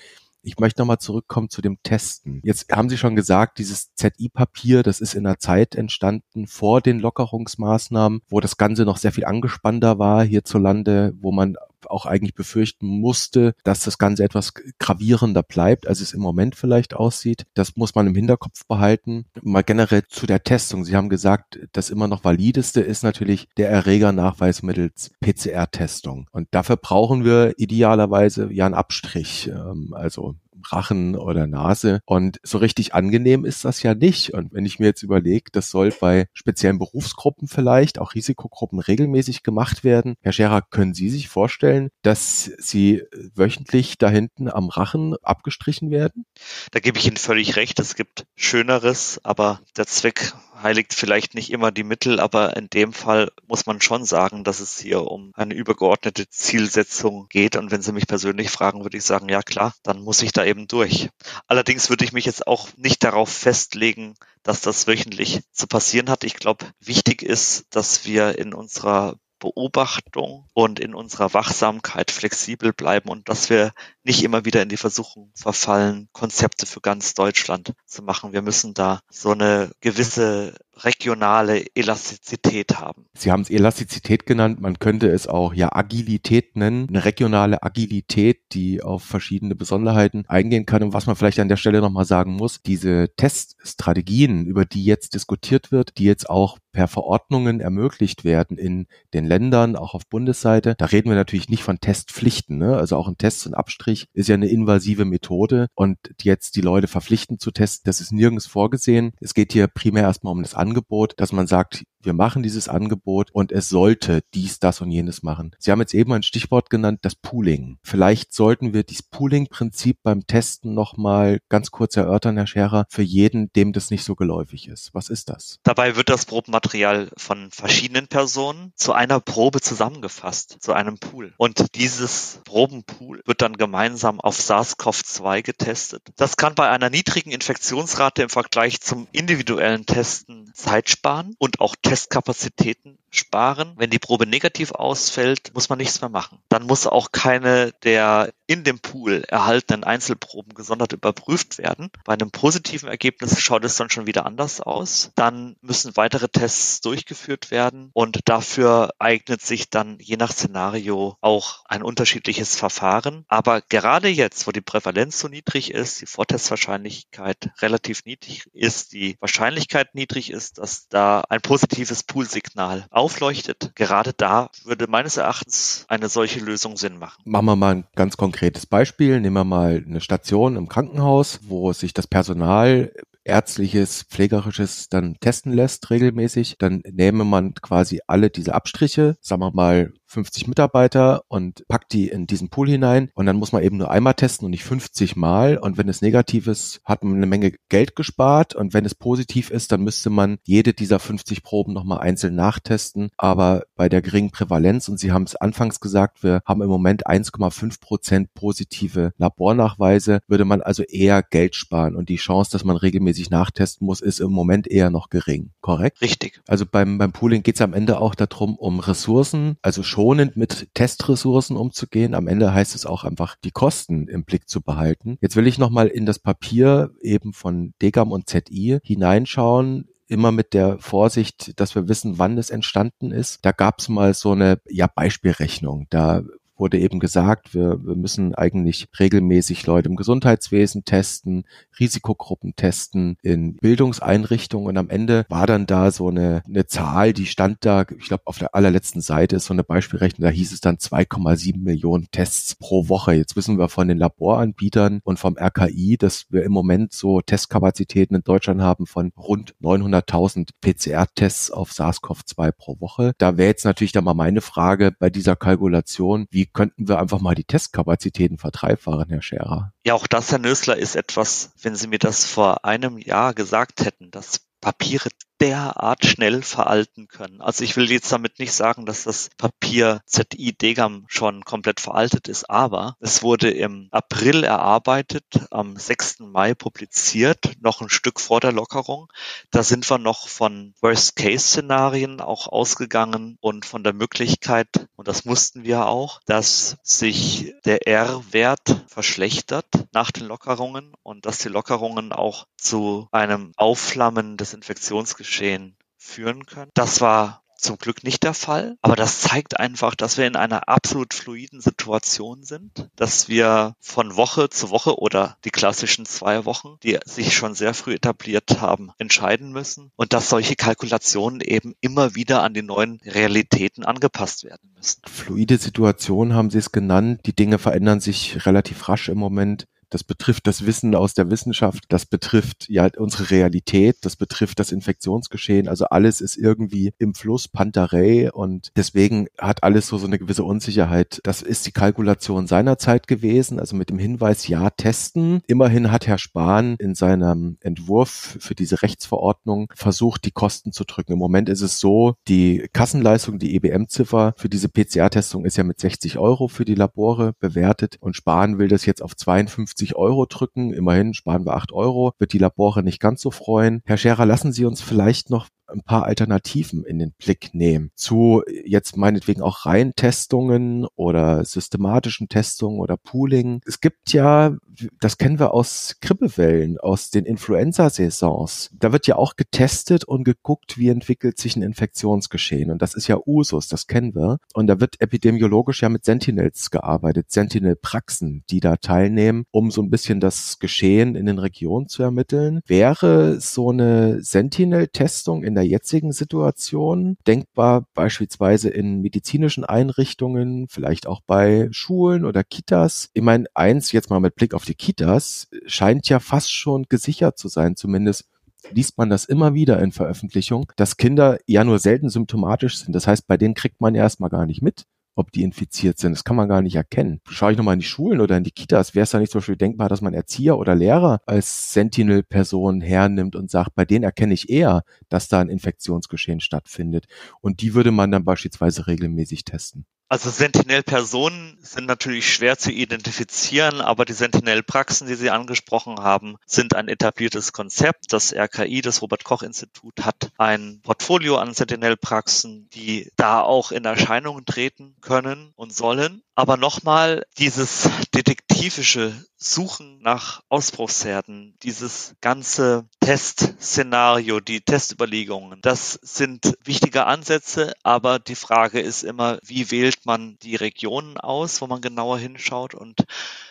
Ich 0.46 0.60
möchte 0.60 0.80
nochmal 0.80 0.98
zurückkommen 0.98 1.50
zu 1.50 1.60
dem 1.60 1.78
Testen. 1.82 2.40
Jetzt 2.44 2.70
haben 2.70 2.88
Sie 2.88 2.96
schon 2.96 3.16
gesagt, 3.16 3.58
dieses 3.58 3.92
ZI-Papier, 3.94 4.84
das 4.84 5.00
ist 5.00 5.14
in 5.14 5.26
einer 5.26 5.40
Zeit 5.40 5.74
entstanden 5.74 6.46
vor 6.46 6.80
den 6.80 7.00
Lockerungsmaßnahmen, 7.00 8.20
wo 8.28 8.38
das 8.38 8.56
Ganze 8.56 8.84
noch 8.84 8.96
sehr 8.96 9.10
viel 9.10 9.24
angespannter 9.24 9.98
war 9.98 10.22
hierzulande, 10.22 11.14
wo 11.20 11.32
man 11.32 11.56
auch 11.88 12.06
eigentlich 12.06 12.34
befürchten 12.34 12.86
musste, 12.86 13.54
dass 13.64 13.80
das 13.80 13.98
Ganze 13.98 14.24
etwas 14.24 14.54
gravierender 14.78 15.42
bleibt, 15.42 15.86
als 15.86 16.00
es 16.00 16.12
im 16.12 16.20
Moment 16.20 16.54
vielleicht 16.56 16.94
aussieht. 16.94 17.46
Das 17.54 17.76
muss 17.76 17.94
man 17.94 18.06
im 18.06 18.14
Hinterkopf 18.14 18.66
behalten. 18.66 19.26
Mal 19.42 19.62
generell 19.62 20.06
zu 20.06 20.26
der 20.26 20.42
Testung. 20.42 20.84
Sie 20.84 20.96
haben 20.96 21.08
gesagt, 21.08 21.58
das 21.72 21.90
immer 21.90 22.08
noch 22.08 22.24
valideste 22.24 22.80
ist 22.80 23.02
natürlich 23.02 23.48
der 23.56 23.70
Erregernachweis 23.70 24.62
mittels 24.62 25.10
PCR-Testung. 25.20 26.28
Und 26.32 26.48
dafür 26.50 26.76
brauchen 26.76 27.24
wir 27.24 27.54
idealerweise 27.58 28.52
ja 28.52 28.66
einen 28.66 28.74
Abstrich. 28.74 29.48
Ähm, 29.48 29.92
also 29.94 30.36
Rachen 30.64 31.16
oder 31.16 31.46
Nase. 31.46 32.00
Und 32.06 32.38
so 32.42 32.58
richtig 32.58 32.94
angenehm 32.94 33.44
ist 33.44 33.64
das 33.64 33.82
ja 33.82 33.94
nicht. 33.94 34.34
Und 34.34 34.52
wenn 34.52 34.66
ich 34.66 34.78
mir 34.78 34.86
jetzt 34.86 35.02
überlege, 35.02 35.50
das 35.52 35.70
soll 35.70 35.92
bei 36.00 36.26
speziellen 36.32 36.78
Berufsgruppen 36.78 37.48
vielleicht, 37.48 37.98
auch 37.98 38.14
Risikogruppen 38.14 38.78
regelmäßig 38.78 39.42
gemacht 39.42 39.84
werden. 39.84 40.14
Herr 40.20 40.32
Scherer, 40.32 40.62
können 40.62 40.94
Sie 40.94 41.10
sich 41.10 41.28
vorstellen, 41.28 41.90
dass 42.02 42.44
Sie 42.58 43.02
wöchentlich 43.34 43.98
da 43.98 44.08
hinten 44.08 44.48
am 44.48 44.68
Rachen 44.68 45.14
abgestrichen 45.22 45.90
werden? 45.90 46.26
Da 46.70 46.80
gebe 46.80 46.98
ich 46.98 47.06
Ihnen 47.06 47.16
völlig 47.16 47.56
recht. 47.56 47.78
Es 47.80 47.94
gibt 47.94 48.26
Schöneres, 48.36 49.20
aber 49.22 49.60
der 49.76 49.86
Zweck 49.86 50.32
heiligt 50.62 50.94
vielleicht 50.94 51.34
nicht 51.34 51.50
immer 51.50 51.70
die 51.70 51.84
Mittel, 51.84 52.20
aber 52.20 52.56
in 52.56 52.68
dem 52.68 52.92
Fall 52.92 53.30
muss 53.46 53.66
man 53.66 53.80
schon 53.80 54.04
sagen, 54.04 54.44
dass 54.44 54.60
es 54.60 54.78
hier 54.78 55.02
um 55.02 55.32
eine 55.34 55.54
übergeordnete 55.54 56.28
Zielsetzung 56.28 57.26
geht. 57.28 57.56
Und 57.56 57.70
wenn 57.70 57.82
Sie 57.82 57.92
mich 57.92 58.06
persönlich 58.06 58.50
fragen, 58.50 58.82
würde 58.82 58.96
ich 58.96 59.04
sagen, 59.04 59.28
ja 59.28 59.42
klar, 59.42 59.74
dann 59.82 60.00
muss 60.00 60.22
ich 60.22 60.32
da 60.32 60.44
eben 60.44 60.68
durch. 60.68 61.10
Allerdings 61.46 61.90
würde 61.90 62.04
ich 62.04 62.12
mich 62.12 62.24
jetzt 62.24 62.46
auch 62.46 62.68
nicht 62.76 63.04
darauf 63.04 63.30
festlegen, 63.30 64.14
dass 64.42 64.60
das 64.60 64.86
wöchentlich 64.86 65.40
zu 65.52 65.66
passieren 65.66 66.08
hat. 66.08 66.24
Ich 66.24 66.34
glaube, 66.34 66.66
wichtig 66.80 67.22
ist, 67.22 67.66
dass 67.70 68.04
wir 68.04 68.38
in 68.38 68.54
unserer 68.54 69.16
Beobachtung 69.38 70.48
und 70.54 70.80
in 70.80 70.94
unserer 70.94 71.34
Wachsamkeit 71.34 72.10
flexibel 72.10 72.72
bleiben 72.72 73.10
und 73.10 73.28
dass 73.28 73.50
wir 73.50 73.72
nicht 74.06 74.22
immer 74.22 74.44
wieder 74.44 74.62
in 74.62 74.68
die 74.68 74.76
Versuchung 74.76 75.32
verfallen, 75.34 76.08
Konzepte 76.12 76.64
für 76.64 76.80
ganz 76.80 77.14
Deutschland 77.14 77.74
zu 77.86 78.02
machen. 78.02 78.32
Wir 78.32 78.40
müssen 78.40 78.72
da 78.72 79.00
so 79.10 79.32
eine 79.32 79.72
gewisse 79.80 80.54
regionale 80.84 81.64
Elastizität 81.74 82.78
haben. 82.78 83.06
Sie 83.14 83.32
haben 83.32 83.40
es 83.40 83.50
Elastizität 83.50 84.26
genannt, 84.26 84.60
man 84.60 84.78
könnte 84.78 85.08
es 85.08 85.26
auch 85.26 85.54
ja 85.54 85.74
Agilität 85.74 86.54
nennen, 86.56 86.86
eine 86.88 87.04
regionale 87.04 87.62
Agilität, 87.62 88.40
die 88.52 88.82
auf 88.82 89.02
verschiedene 89.02 89.54
Besonderheiten 89.54 90.24
eingehen 90.28 90.66
kann. 90.66 90.82
Und 90.82 90.92
was 90.92 91.06
man 91.06 91.16
vielleicht 91.16 91.40
an 91.40 91.48
der 91.48 91.56
Stelle 91.56 91.80
nochmal 91.80 92.04
sagen 92.04 92.32
muss, 92.32 92.60
diese 92.62 93.08
Teststrategien, 93.16 94.44
über 94.44 94.64
die 94.64 94.84
jetzt 94.84 95.14
diskutiert 95.14 95.72
wird, 95.72 95.96
die 95.98 96.04
jetzt 96.04 96.28
auch 96.28 96.58
per 96.72 96.88
Verordnungen 96.88 97.60
ermöglicht 97.60 98.24
werden 98.24 98.58
in 98.58 98.86
den 99.14 99.24
Ländern, 99.24 99.76
auch 99.76 99.94
auf 99.94 100.06
Bundesseite, 100.08 100.74
da 100.76 100.84
reden 100.84 101.08
wir 101.08 101.16
natürlich 101.16 101.48
nicht 101.48 101.62
von 101.62 101.80
Testpflichten, 101.80 102.58
ne? 102.58 102.76
also 102.76 102.96
auch 102.96 103.08
ein 103.08 103.16
Test 103.16 103.46
und 103.46 103.54
Abstrich 103.54 103.95
Österreich 103.96 104.08
ist 104.14 104.28
ja 104.28 104.34
eine 104.34 104.48
invasive 104.48 105.04
Methode 105.04 105.68
und 105.74 105.98
jetzt 106.22 106.56
die 106.56 106.60
Leute 106.60 106.88
verpflichten 106.88 107.38
zu 107.38 107.50
testen, 107.50 107.84
das 107.86 108.00
ist 108.00 108.12
nirgends 108.12 108.46
vorgesehen. 108.46 109.12
Es 109.20 109.34
geht 109.34 109.52
hier 109.52 109.68
primär 109.68 110.02
erstmal 110.02 110.32
um 110.32 110.42
das 110.42 110.54
Angebot, 110.54 111.14
dass 111.16 111.32
man 111.32 111.46
sagt, 111.46 111.84
wir 112.06 112.14
machen 112.14 112.42
dieses 112.42 112.68
Angebot 112.68 113.30
und 113.32 113.52
es 113.52 113.68
sollte 113.68 114.22
dies, 114.32 114.60
das 114.60 114.80
und 114.80 114.90
jenes 114.90 115.22
machen. 115.22 115.54
Sie 115.58 115.70
haben 115.70 115.80
jetzt 115.80 115.92
eben 115.92 116.12
ein 116.12 116.22
Stichwort 116.22 116.70
genannt, 116.70 117.00
das 117.02 117.16
Pooling. 117.16 117.78
Vielleicht 117.82 118.32
sollten 118.32 118.72
wir 118.72 118.84
dieses 118.84 119.02
Pooling-Prinzip 119.02 119.98
beim 120.02 120.26
Testen 120.26 120.72
nochmal 120.72 121.40
ganz 121.48 121.70
kurz 121.70 121.96
erörtern, 121.96 122.36
Herr 122.36 122.46
Scherer, 122.46 122.86
für 122.88 123.02
jeden, 123.02 123.52
dem 123.54 123.72
das 123.72 123.90
nicht 123.90 124.04
so 124.04 124.14
geläufig 124.14 124.68
ist. 124.68 124.94
Was 124.94 125.10
ist 125.10 125.28
das? 125.28 125.58
Dabei 125.64 125.96
wird 125.96 126.08
das 126.08 126.24
Probenmaterial 126.24 127.10
von 127.16 127.50
verschiedenen 127.50 128.06
Personen 128.06 128.72
zu 128.76 128.92
einer 128.92 129.20
Probe 129.20 129.60
zusammengefasst, 129.60 130.58
zu 130.60 130.72
einem 130.72 130.98
Pool. 130.98 131.34
Und 131.36 131.74
dieses 131.74 132.40
Probenpool 132.44 133.20
wird 133.26 133.42
dann 133.42 133.56
gemeinsam 133.56 134.20
auf 134.20 134.38
SARS-CoV-2 134.38 135.42
getestet. 135.42 136.02
Das 136.14 136.36
kann 136.36 136.54
bei 136.54 136.70
einer 136.70 136.88
niedrigen 136.88 137.32
Infektionsrate 137.32 138.22
im 138.22 138.28
Vergleich 138.28 138.80
zum 138.80 139.08
individuellen 139.10 139.86
Testen 139.86 140.52
Zeit 140.54 140.88
sparen 140.88 141.34
und 141.38 141.60
auch 141.60 141.74
Testen 141.82 141.95
Testkapazitäten 141.96 142.98
sparen. 143.08 143.72
Wenn 143.76 143.88
die 143.88 143.98
Probe 143.98 144.26
negativ 144.26 144.72
ausfällt, 144.72 145.52
muss 145.54 145.70
man 145.70 145.78
nichts 145.78 146.02
mehr 146.02 146.10
machen. 146.10 146.38
Dann 146.50 146.66
muss 146.66 146.86
auch 146.86 147.10
keine 147.10 147.72
der 147.84 148.34
in 148.46 148.64
dem 148.64 148.78
Pool 148.78 149.24
erhaltenen 149.28 149.84
Einzelproben 149.84 150.54
gesondert 150.54 150.92
überprüft 150.92 151.58
werden. 151.58 151.90
Bei 152.04 152.14
einem 152.14 152.30
positiven 152.30 152.88
Ergebnis 152.88 153.40
schaut 153.40 153.64
es 153.64 153.76
dann 153.76 153.90
schon 153.90 154.06
wieder 154.06 154.24
anders 154.26 154.60
aus. 154.60 155.10
Dann 155.16 155.56
müssen 155.60 155.96
weitere 155.96 156.28
Tests 156.28 156.80
durchgeführt 156.80 157.50
werden 157.50 157.90
und 157.92 158.20
dafür 158.26 158.90
eignet 158.98 159.42
sich 159.42 159.70
dann 159.70 159.98
je 160.00 160.16
nach 160.16 160.32
Szenario 160.32 161.16
auch 161.20 161.64
ein 161.66 161.82
unterschiedliches 161.82 162.56
Verfahren. 162.56 163.24
Aber 163.28 163.60
gerade 163.60 164.08
jetzt, 164.08 164.46
wo 164.46 164.52
die 164.52 164.60
Prävalenz 164.60 165.18
so 165.18 165.28
niedrig 165.28 165.72
ist, 165.72 166.00
die 166.00 166.06
Vortestwahrscheinlichkeit 166.06 167.50
relativ 167.60 168.04
niedrig 168.04 168.48
ist, 168.52 168.92
die 168.92 169.16
Wahrscheinlichkeit 169.20 169.94
niedrig 169.94 170.30
ist, 170.30 170.58
dass 170.58 170.88
da 170.88 171.22
ein 171.28 171.40
positives 171.40 172.04
Poolsignal 172.04 172.86
aufleuchtet, 172.90 173.72
gerade 173.74 174.12
da 174.12 174.50
würde 174.64 174.86
meines 174.86 175.16
Erachtens 175.16 175.84
eine 175.88 176.08
solche 176.08 176.40
Lösung 176.40 176.76
Sinn 176.76 176.98
machen. 176.98 177.22
Machen 177.24 177.46
wir 177.46 177.56
mal 177.56 177.74
ein 177.74 177.84
ganz 177.94 178.16
konkretes 178.16 178.35
Beispiel. 178.66 179.20
Nehmen 179.20 179.36
wir 179.36 179.44
mal 179.44 179.82
eine 179.86 180.00
Station 180.00 180.56
im 180.56 180.68
Krankenhaus, 180.68 181.40
wo 181.42 181.72
sich 181.72 181.94
das 181.94 182.06
Personal 182.06 182.92
ärztliches, 183.26 184.04
pflegerisches 184.04 184.88
dann 184.88 185.16
testen 185.20 185.52
lässt 185.52 185.90
regelmäßig, 185.90 186.56
dann 186.58 186.82
nehme 186.90 187.24
man 187.24 187.54
quasi 187.54 188.00
alle 188.06 188.30
diese 188.30 188.54
Abstriche, 188.54 189.16
sagen 189.20 189.42
wir 189.42 189.50
mal 189.52 189.92
50 190.06 190.48
Mitarbeiter 190.48 191.22
und 191.28 191.66
packt 191.68 191.92
die 191.92 192.08
in 192.08 192.26
diesen 192.26 192.48
Pool 192.48 192.68
hinein 192.68 193.10
und 193.14 193.26
dann 193.26 193.36
muss 193.36 193.52
man 193.52 193.62
eben 193.62 193.76
nur 193.76 193.90
einmal 193.90 194.14
testen 194.14 194.46
und 194.46 194.50
nicht 194.50 194.64
50 194.64 195.16
Mal 195.16 195.58
und 195.58 195.78
wenn 195.78 195.88
es 195.88 196.02
negativ 196.02 196.46
ist, 196.46 196.80
hat 196.84 197.04
man 197.04 197.16
eine 197.16 197.26
Menge 197.26 197.52
Geld 197.68 197.96
gespart 197.96 198.54
und 198.54 198.74
wenn 198.74 198.84
es 198.84 198.94
positiv 198.94 199.50
ist, 199.50 199.72
dann 199.72 199.82
müsste 199.82 200.10
man 200.10 200.38
jede 200.44 200.72
dieser 200.72 200.98
50 200.98 201.42
Proben 201.42 201.72
nochmal 201.72 201.98
einzeln 201.98 202.34
nachtesten, 202.34 203.10
aber 203.16 203.64
bei 203.74 203.88
der 203.88 204.02
geringen 204.02 204.30
Prävalenz 204.30 204.88
und 204.88 204.98
Sie 204.98 205.12
haben 205.12 205.24
es 205.24 205.36
anfangs 205.36 205.80
gesagt, 205.80 206.22
wir 206.22 206.40
haben 206.46 206.62
im 206.62 206.68
Moment 206.68 207.06
1,5 207.06 207.80
Prozent 207.80 208.34
positive 208.34 209.12
Labornachweise, 209.18 210.20
würde 210.28 210.44
man 210.44 210.62
also 210.62 210.82
eher 210.82 211.22
Geld 211.22 211.54
sparen 211.54 211.96
und 211.96 212.08
die 212.08 212.16
Chance, 212.16 212.52
dass 212.52 212.64
man 212.64 212.76
regelmäßig 212.76 213.30
nachtesten 213.30 213.86
muss, 213.86 214.00
ist 214.00 214.20
im 214.20 214.32
Moment 214.32 214.68
eher 214.68 214.90
noch 214.90 215.10
gering, 215.10 215.50
korrekt? 215.60 216.00
Richtig. 216.00 216.40
Also 216.46 216.64
beim, 216.66 216.98
beim 216.98 217.12
Pooling 217.12 217.42
geht 217.42 217.56
es 217.56 217.60
am 217.60 217.74
Ende 217.74 218.00
auch 218.00 218.14
darum, 218.14 218.56
um 218.56 218.80
Ressourcen, 218.80 219.56
also 219.62 219.82
schonend 220.06 220.36
mit 220.36 220.68
Testressourcen 220.74 221.56
umzugehen. 221.56 222.14
Am 222.14 222.28
Ende 222.28 222.54
heißt 222.54 222.76
es 222.76 222.86
auch 222.86 223.02
einfach, 223.02 223.34
die 223.42 223.50
Kosten 223.50 224.06
im 224.06 224.22
Blick 224.22 224.48
zu 224.48 224.60
behalten. 224.60 225.18
Jetzt 225.20 225.34
will 225.34 225.48
ich 225.48 225.58
nochmal 225.58 225.88
in 225.88 226.06
das 226.06 226.20
Papier 226.20 226.92
eben 227.00 227.32
von 227.32 227.74
Degam 227.82 228.12
und 228.12 228.30
ZI 228.30 228.78
hineinschauen 228.84 229.88
immer 230.06 230.30
mit 230.30 230.54
der 230.54 230.78
Vorsicht, 230.78 231.58
dass 231.58 231.74
wir 231.74 231.88
wissen, 231.88 232.20
wann 232.20 232.38
es 232.38 232.50
entstanden 232.50 233.10
ist. 233.10 233.44
Da 233.44 233.50
gab 233.50 233.80
es 233.80 233.88
mal 233.88 234.14
so 234.14 234.30
eine 234.30 234.60
ja, 234.68 234.86
Beispielrechnung. 234.86 235.88
Da 235.90 236.22
wurde 236.56 236.78
eben 236.78 237.00
gesagt, 237.00 237.54
wir, 237.54 237.84
wir 237.84 237.94
müssen 237.94 238.34
eigentlich 238.34 238.88
regelmäßig 238.98 239.66
Leute 239.66 239.88
im 239.88 239.96
Gesundheitswesen 239.96 240.84
testen, 240.84 241.44
Risikogruppen 241.78 242.56
testen, 242.56 243.16
in 243.22 243.56
Bildungseinrichtungen 243.56 244.68
und 244.68 244.76
am 244.76 244.90
Ende 244.90 245.26
war 245.28 245.46
dann 245.46 245.66
da 245.66 245.90
so 245.90 246.08
eine, 246.08 246.42
eine 246.46 246.66
Zahl, 246.66 247.12
die 247.12 247.26
stand 247.26 247.64
da, 247.64 247.84
ich 247.98 248.08
glaube 248.08 248.22
auf 248.26 248.38
der 248.38 248.54
allerletzten 248.54 249.00
Seite 249.00 249.36
ist 249.36 249.46
so 249.46 249.54
eine 249.54 249.64
Beispielrechnung, 249.64 250.24
da 250.24 250.30
hieß 250.30 250.52
es 250.52 250.60
dann 250.60 250.76
2,7 250.76 251.58
Millionen 251.58 252.08
Tests 252.10 252.54
pro 252.54 252.88
Woche. 252.88 253.14
Jetzt 253.14 253.36
wissen 253.36 253.58
wir 253.58 253.68
von 253.68 253.88
den 253.88 253.98
Laboranbietern 253.98 255.00
und 255.04 255.18
vom 255.18 255.36
RKI, 255.36 255.96
dass 255.98 256.26
wir 256.30 256.44
im 256.44 256.52
Moment 256.52 256.92
so 256.92 257.20
Testkapazitäten 257.20 258.16
in 258.16 258.22
Deutschland 258.22 258.60
haben 258.60 258.86
von 258.86 259.12
rund 259.16 259.54
900.000 259.62 260.50
PCR-Tests 260.60 261.50
auf 261.50 261.70
SARS-CoV-2 261.72 262.52
pro 262.52 262.80
Woche. 262.80 263.12
Da 263.18 263.36
wäre 263.36 263.48
jetzt 263.48 263.64
natürlich 263.64 263.92
dann 263.92 264.04
mal 264.04 264.14
meine 264.14 264.40
Frage 264.40 264.92
bei 264.98 265.10
dieser 265.10 265.36
Kalkulation, 265.36 266.26
wie 266.30 266.45
könnten 266.52 266.88
wir 266.88 266.98
einfach 266.98 267.20
mal 267.20 267.34
die 267.34 267.44
Testkapazitäten 267.44 268.38
verdreifachen, 268.38 269.08
Herr 269.08 269.22
Scherer? 269.22 269.72
Ja, 269.84 269.94
auch 269.94 270.06
das, 270.06 270.32
Herr 270.32 270.38
Nösler, 270.38 270.76
ist 270.76 270.96
etwas, 270.96 271.52
wenn 271.62 271.76
Sie 271.76 271.88
mir 271.88 271.98
das 271.98 272.24
vor 272.24 272.64
einem 272.64 272.98
Jahr 272.98 273.34
gesagt 273.34 273.84
hätten, 273.84 274.10
dass 274.10 274.46
Papiere 274.66 275.10
derart 275.40 276.04
schnell 276.04 276.42
veralten 276.42 277.08
können. 277.08 277.40
Also 277.40 277.62
ich 277.62 277.76
will 277.76 277.90
jetzt 277.90 278.10
damit 278.10 278.38
nicht 278.38 278.52
sagen, 278.52 278.86
dass 278.86 279.04
das 279.04 279.28
Papier 279.36 280.00
ZI 280.06 280.52
Degam 280.52 281.04
schon 281.08 281.44
komplett 281.44 281.78
veraltet 281.78 282.26
ist, 282.26 282.48
aber 282.48 282.96
es 283.00 283.22
wurde 283.22 283.50
im 283.50 283.88
April 283.90 284.44
erarbeitet, 284.44 285.24
am 285.50 285.76
6. 285.76 286.20
Mai 286.20 286.54
publiziert, 286.54 287.52
noch 287.60 287.80
ein 287.80 287.90
Stück 287.90 288.18
vor 288.18 288.40
der 288.40 288.52
Lockerung. 288.52 289.12
Da 289.50 289.62
sind 289.62 289.88
wir 289.88 289.98
noch 289.98 290.26
von 290.26 290.74
Worst-Case-Szenarien 290.80 292.20
auch 292.20 292.48
ausgegangen 292.48 293.36
und 293.40 293.66
von 293.66 293.84
der 293.84 293.92
Möglichkeit, 293.92 294.68
und 294.96 295.06
das 295.06 295.24
mussten 295.24 295.64
wir 295.64 295.86
auch, 295.86 296.20
dass 296.24 296.78
sich 296.82 297.54
der 297.64 297.86
R-Wert 297.86 298.84
verschlechtert 298.88 299.66
nach 299.92 300.10
den 300.10 300.26
Lockerungen 300.26 300.94
und 301.02 301.26
dass 301.26 301.38
die 301.38 301.48
Lockerungen 301.48 302.12
auch 302.12 302.46
zu 302.56 303.08
einem 303.12 303.52
Aufflammen 303.56 304.36
des 304.38 304.54
Infektionsgeschehens 304.56 305.16
Geschehen 305.16 305.76
führen 305.96 306.46
können. 306.46 306.70
Das 306.74 307.00
war 307.00 307.42
zum 307.58 307.78
Glück 307.78 308.04
nicht 308.04 308.22
der 308.22 308.34
Fall, 308.34 308.76
aber 308.82 308.96
das 308.96 309.20
zeigt 309.20 309.58
einfach, 309.58 309.94
dass 309.94 310.18
wir 310.18 310.26
in 310.26 310.36
einer 310.36 310.68
absolut 310.68 311.14
fluiden 311.14 311.60
Situation 311.60 312.42
sind, 312.42 312.90
dass 312.96 313.28
wir 313.28 313.74
von 313.80 314.14
Woche 314.14 314.50
zu 314.50 314.70
Woche 314.70 314.98
oder 314.98 315.38
die 315.44 315.50
klassischen 315.50 316.04
zwei 316.04 316.44
Wochen, 316.44 316.76
die 316.82 316.98
sich 317.06 317.34
schon 317.34 317.54
sehr 317.54 317.72
früh 317.72 317.94
etabliert 317.94 318.60
haben, 318.60 318.90
entscheiden 318.98 319.52
müssen 319.52 319.90
und 319.96 320.12
dass 320.12 320.28
solche 320.28 320.54
Kalkulationen 320.54 321.40
eben 321.40 321.74
immer 321.80 322.14
wieder 322.14 322.42
an 322.42 322.52
die 322.52 322.62
neuen 322.62 323.00
Realitäten 323.04 323.84
angepasst 323.84 324.44
werden 324.44 324.72
müssen. 324.76 325.00
Fluide 325.06 325.56
Situation 325.56 326.34
haben 326.34 326.50
Sie 326.50 326.58
es 326.58 326.72
genannt. 326.72 327.22
Die 327.24 327.34
Dinge 327.34 327.58
verändern 327.58 328.00
sich 328.00 328.44
relativ 328.44 328.88
rasch 328.88 329.08
im 329.08 329.18
Moment 329.18 329.66
Das 329.90 330.04
betrifft 330.04 330.46
das 330.46 330.66
Wissen 330.66 330.94
aus 330.94 331.14
der 331.14 331.30
Wissenschaft, 331.30 331.84
das 331.88 332.06
betrifft 332.06 332.68
ja 332.68 332.88
unsere 332.96 333.30
Realität, 333.30 333.96
das 334.02 334.16
betrifft 334.16 334.58
das 334.58 334.72
Infektionsgeschehen. 334.72 335.68
Also 335.68 335.86
alles 335.86 336.20
ist 336.20 336.36
irgendwie 336.36 336.92
im 336.98 337.14
Fluss 337.14 337.48
Pantarei 337.48 338.32
und 338.32 338.72
deswegen 338.76 339.28
hat 339.38 339.62
alles 339.62 339.86
so 339.86 339.98
so 339.98 340.06
eine 340.06 340.18
gewisse 340.18 340.44
Unsicherheit. 340.44 341.20
Das 341.22 341.42
ist 341.42 341.66
die 341.66 341.72
Kalkulation 341.72 342.46
seinerzeit 342.46 343.06
gewesen, 343.06 343.60
also 343.60 343.76
mit 343.76 343.90
dem 343.90 343.98
Hinweis, 343.98 344.48
ja, 344.48 344.70
testen. 344.70 345.40
Immerhin 345.46 345.92
hat 345.92 346.06
Herr 346.06 346.18
Spahn 346.18 346.76
in 346.78 346.94
seinem 346.94 347.56
Entwurf 347.60 348.36
für 348.40 348.54
diese 348.54 348.82
Rechtsverordnung 348.82 349.72
versucht, 349.74 350.24
die 350.24 350.30
Kosten 350.32 350.72
zu 350.72 350.84
drücken. 350.84 351.12
Im 351.12 351.18
Moment 351.18 351.48
ist 351.48 351.62
es 351.62 351.78
so, 351.78 352.14
die 352.28 352.68
Kassenleistung, 352.72 353.38
die 353.38 353.54
EBM-Ziffer 353.54 354.34
für 354.36 354.48
diese 354.48 354.68
PCR-Testung 354.68 355.44
ist 355.44 355.56
ja 355.56 355.64
mit 355.64 355.80
60 355.80 356.18
Euro 356.18 356.48
für 356.48 356.64
die 356.64 356.74
Labore 356.74 357.34
bewertet 357.38 357.96
und 358.00 358.16
Spahn 358.16 358.58
will 358.58 358.68
das 358.68 358.86
jetzt 358.86 359.02
auf 359.02 359.16
52 359.16 359.75
Euro 359.96 360.26
drücken. 360.26 360.72
Immerhin 360.72 361.14
sparen 361.14 361.44
wir 361.44 361.54
8 361.54 361.72
Euro, 361.72 362.12
wird 362.18 362.32
die 362.32 362.38
Labore 362.38 362.82
nicht 362.82 363.00
ganz 363.00 363.20
so 363.20 363.30
freuen. 363.30 363.82
Herr 363.84 363.98
Scherer, 363.98 364.26
lassen 364.26 364.52
Sie 364.52 364.64
uns 364.64 364.80
vielleicht 364.80 365.30
noch 365.30 365.48
ein 365.68 365.82
paar 365.82 366.04
Alternativen 366.04 366.84
in 366.84 366.98
den 366.98 367.12
Blick 367.12 367.52
nehmen 367.52 367.90
zu 367.94 368.42
jetzt 368.64 368.96
meinetwegen 368.96 369.42
auch 369.42 369.66
Reintestungen 369.66 370.86
oder 370.94 371.44
systematischen 371.44 372.28
Testungen 372.28 372.80
oder 372.80 372.96
Pooling. 372.96 373.60
Es 373.66 373.80
gibt 373.80 374.12
ja, 374.12 374.56
das 375.00 375.18
kennen 375.18 375.38
wir 375.38 375.54
aus 375.54 375.96
Grippewellen, 376.00 376.78
aus 376.78 377.10
den 377.10 377.24
Influenza-Saisons. 377.24 378.70
Da 378.78 378.92
wird 378.92 379.06
ja 379.06 379.16
auch 379.16 379.36
getestet 379.36 380.04
und 380.04 380.24
geguckt, 380.24 380.78
wie 380.78 380.88
entwickelt 380.88 381.38
sich 381.38 381.56
ein 381.56 381.62
Infektionsgeschehen. 381.62 382.70
Und 382.70 382.82
das 382.82 382.94
ist 382.94 383.08
ja 383.08 383.18
Usus, 383.24 383.68
das 383.68 383.86
kennen 383.86 384.14
wir. 384.14 384.38
Und 384.54 384.66
da 384.66 384.80
wird 384.80 385.00
epidemiologisch 385.00 385.82
ja 385.82 385.88
mit 385.88 386.04
Sentinels 386.04 386.70
gearbeitet, 386.70 387.30
Sentinel-Praxen, 387.30 388.44
die 388.50 388.60
da 388.60 388.76
teilnehmen, 388.76 389.44
um 389.50 389.70
so 389.70 389.82
ein 389.82 389.90
bisschen 389.90 390.20
das 390.20 390.58
Geschehen 390.58 391.14
in 391.14 391.26
den 391.26 391.38
Regionen 391.38 391.88
zu 391.88 392.02
ermitteln. 392.02 392.60
Wäre 392.66 393.40
so 393.40 393.70
eine 393.70 394.22
Sentinel-Testung 394.22 395.42
in 395.42 395.54
der 395.54 395.66
jetzigen 395.66 396.12
Situation 396.12 397.16
denkbar 397.26 397.86
beispielsweise 397.94 398.68
in 398.68 399.00
medizinischen 399.00 399.64
Einrichtungen, 399.64 400.66
vielleicht 400.68 401.06
auch 401.06 401.20
bei 401.26 401.68
Schulen 401.70 402.24
oder 402.24 402.44
Kitas. 402.44 403.10
Ich 403.14 403.22
meine, 403.22 403.46
eins 403.54 403.92
jetzt 403.92 404.10
mal 404.10 404.20
mit 404.20 404.34
Blick 404.34 404.54
auf 404.54 404.64
die 404.68 404.74
Kitas 404.74 405.48
scheint 405.66 406.08
ja 406.08 406.20
fast 406.20 406.52
schon 406.52 406.86
gesichert 406.88 407.38
zu 407.38 407.48
sein, 407.48 407.76
zumindest 407.76 408.28
liest 408.70 408.98
man 408.98 409.10
das 409.10 409.24
immer 409.24 409.54
wieder 409.54 409.80
in 409.80 409.92
Veröffentlichungen, 409.92 410.66
dass 410.76 410.96
Kinder 410.96 411.38
ja 411.46 411.64
nur 411.64 411.78
selten 411.78 412.10
symptomatisch 412.10 412.78
sind. 412.78 412.94
Das 412.94 413.06
heißt, 413.06 413.26
bei 413.26 413.36
denen 413.36 413.54
kriegt 413.54 413.80
man 413.80 413.94
erstmal 413.94 414.30
gar 414.30 414.46
nicht 414.46 414.62
mit 414.62 414.86
ob 415.16 415.32
die 415.32 415.42
infiziert 415.42 415.98
sind. 415.98 416.12
Das 416.12 416.24
kann 416.24 416.36
man 416.36 416.48
gar 416.48 416.62
nicht 416.62 416.76
erkennen. 416.76 417.20
Schaue 417.28 417.52
ich 417.52 417.58
nochmal 417.58 417.74
in 417.74 417.80
die 417.80 417.86
Schulen 417.86 418.20
oder 418.20 418.36
in 418.36 418.44
die 418.44 418.50
Kitas, 418.50 418.94
wäre 418.94 419.04
es 419.04 419.10
da 419.10 419.18
nicht 419.18 419.32
zum 419.32 419.40
Beispiel 419.40 419.56
denkbar, 419.56 419.88
dass 419.88 420.02
man 420.02 420.14
Erzieher 420.14 420.58
oder 420.58 420.74
Lehrer 420.74 421.20
als 421.26 421.72
Sentinel-Person 421.72 422.82
hernimmt 422.82 423.34
und 423.34 423.50
sagt, 423.50 423.74
bei 423.74 423.84
denen 423.84 424.04
erkenne 424.04 424.34
ich 424.34 424.50
eher, 424.50 424.82
dass 425.08 425.28
da 425.28 425.40
ein 425.40 425.48
Infektionsgeschehen 425.48 426.40
stattfindet. 426.40 427.06
Und 427.40 427.62
die 427.62 427.74
würde 427.74 427.90
man 427.90 428.10
dann 428.10 428.24
beispielsweise 428.24 428.86
regelmäßig 428.86 429.44
testen. 429.44 429.86
Also 430.08 430.30
Sentinel-Personen 430.30 431.58
sind 431.62 431.86
natürlich 431.86 432.32
schwer 432.32 432.56
zu 432.56 432.70
identifizieren, 432.70 433.80
aber 433.80 434.04
die 434.04 434.12
Sentinel-Praxen, 434.12 435.08
die 435.08 435.16
Sie 435.16 435.30
angesprochen 435.30 435.98
haben, 435.98 436.36
sind 436.46 436.76
ein 436.76 436.86
etabliertes 436.86 437.52
Konzept. 437.52 438.12
Das 438.12 438.32
RKI, 438.32 438.82
das 438.82 439.02
Robert-Koch-Institut, 439.02 440.04
hat 440.04 440.30
ein 440.38 440.80
Portfolio 440.84 441.38
an 441.38 441.54
Sentinel-Praxen, 441.54 442.68
die 442.72 443.10
da 443.16 443.40
auch 443.40 443.72
in 443.72 443.84
Erscheinung 443.84 444.44
treten 444.44 444.94
können 445.00 445.52
und 445.56 445.74
sollen. 445.74 446.22
Aber 446.38 446.58
nochmal, 446.58 447.24
dieses 447.38 447.88
detektivische 448.14 449.14
Suchen 449.38 450.02
nach 450.02 450.42
Ausbruchsherden, 450.50 451.56
dieses 451.62 452.14
ganze 452.20 452.86
Testszenario, 453.00 454.40
die 454.40 454.60
Testüberlegungen, 454.60 455.62
das 455.62 455.98
sind 456.02 456.52
wichtige 456.62 457.06
Ansätze, 457.06 457.72
aber 457.82 458.18
die 458.18 458.34
Frage 458.34 458.80
ist 458.80 459.02
immer, 459.02 459.38
wie 459.44 459.70
wählt 459.70 460.04
man 460.04 460.38
die 460.40 460.56
Regionen 460.56 461.16
aus, 461.16 461.62
wo 461.62 461.68
man 461.68 461.80
genauer 461.80 462.18
hinschaut? 462.18 462.74
Und 462.74 463.06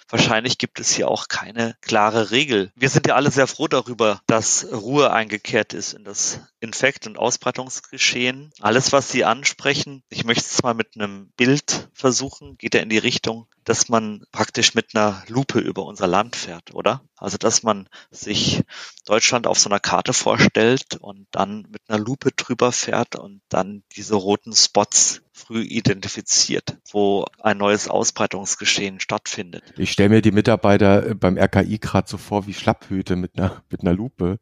Wahrscheinlich 0.09 0.57
gibt 0.57 0.79
es 0.79 0.91
hier 0.91 1.09
auch 1.09 1.27
keine 1.27 1.75
klare 1.81 2.31
Regel. 2.31 2.71
Wir 2.75 2.89
sind 2.89 3.07
ja 3.07 3.15
alle 3.15 3.31
sehr 3.31 3.47
froh 3.47 3.67
darüber, 3.67 4.21
dass 4.27 4.67
Ruhe 4.71 5.11
eingekehrt 5.11 5.73
ist 5.73 5.93
in 5.93 6.03
das 6.03 6.39
Infekt- 6.59 7.07
und 7.07 7.17
Ausbreitungsgeschehen. 7.17 8.51
Alles, 8.59 8.91
was 8.91 9.11
Sie 9.11 9.25
ansprechen, 9.25 10.03
ich 10.09 10.23
möchte 10.23 10.45
es 10.45 10.63
mal 10.63 10.73
mit 10.73 10.95
einem 10.95 11.31
Bild 11.37 11.89
versuchen, 11.93 12.57
geht 12.57 12.75
ja 12.75 12.81
in 12.81 12.89
die 12.89 12.97
Richtung, 12.97 13.47
dass 13.65 13.89
man 13.89 14.23
praktisch 14.32 14.73
mit 14.75 14.95
einer 14.95 15.23
Lupe 15.28 15.60
über 15.60 15.86
unser 15.86 16.08
Land 16.08 16.36
fährt, 16.36 16.73
oder? 16.73 17.01
Also, 17.17 17.38
dass 17.38 17.63
man 17.63 17.89
sich 18.12 18.63
Deutschland 19.06 19.47
auf 19.47 19.60
so 19.60 19.69
einer 19.69 19.80
Karte 19.80 20.13
vorstellt 20.13 20.95
und 20.99 21.28
dann 21.32 21.67
mit 21.69 21.82
einer 21.88 21.99
Lupe 21.99 22.32
drüber 22.32 22.71
fährt 22.71 23.15
und 23.15 23.41
dann 23.49 23.84
diese 23.95 24.15
roten 24.15 24.54
Spots 24.54 25.21
früh 25.34 25.62
identifiziert, 25.62 26.78
wo 26.91 27.25
ein 27.41 27.58
neues 27.58 27.89
Ausbreitungsgeschehen 27.89 28.99
stattfindet. 28.99 29.63
Ich 29.78 29.91
stelle 29.91 30.10
mir 30.10 30.21
die 30.21 30.32
Mitarbeiter 30.32 31.15
beim 31.15 31.38
RKI 31.38 31.80
gerade 31.80 32.08
so 32.08 32.17
vor 32.17 32.47
wie 32.47 32.54
Schlapphüte 32.54 33.15
mit 33.15 33.38
einer, 33.38 33.63
mit 33.69 33.82
einer 33.82 33.93
Lupe. 33.93 34.39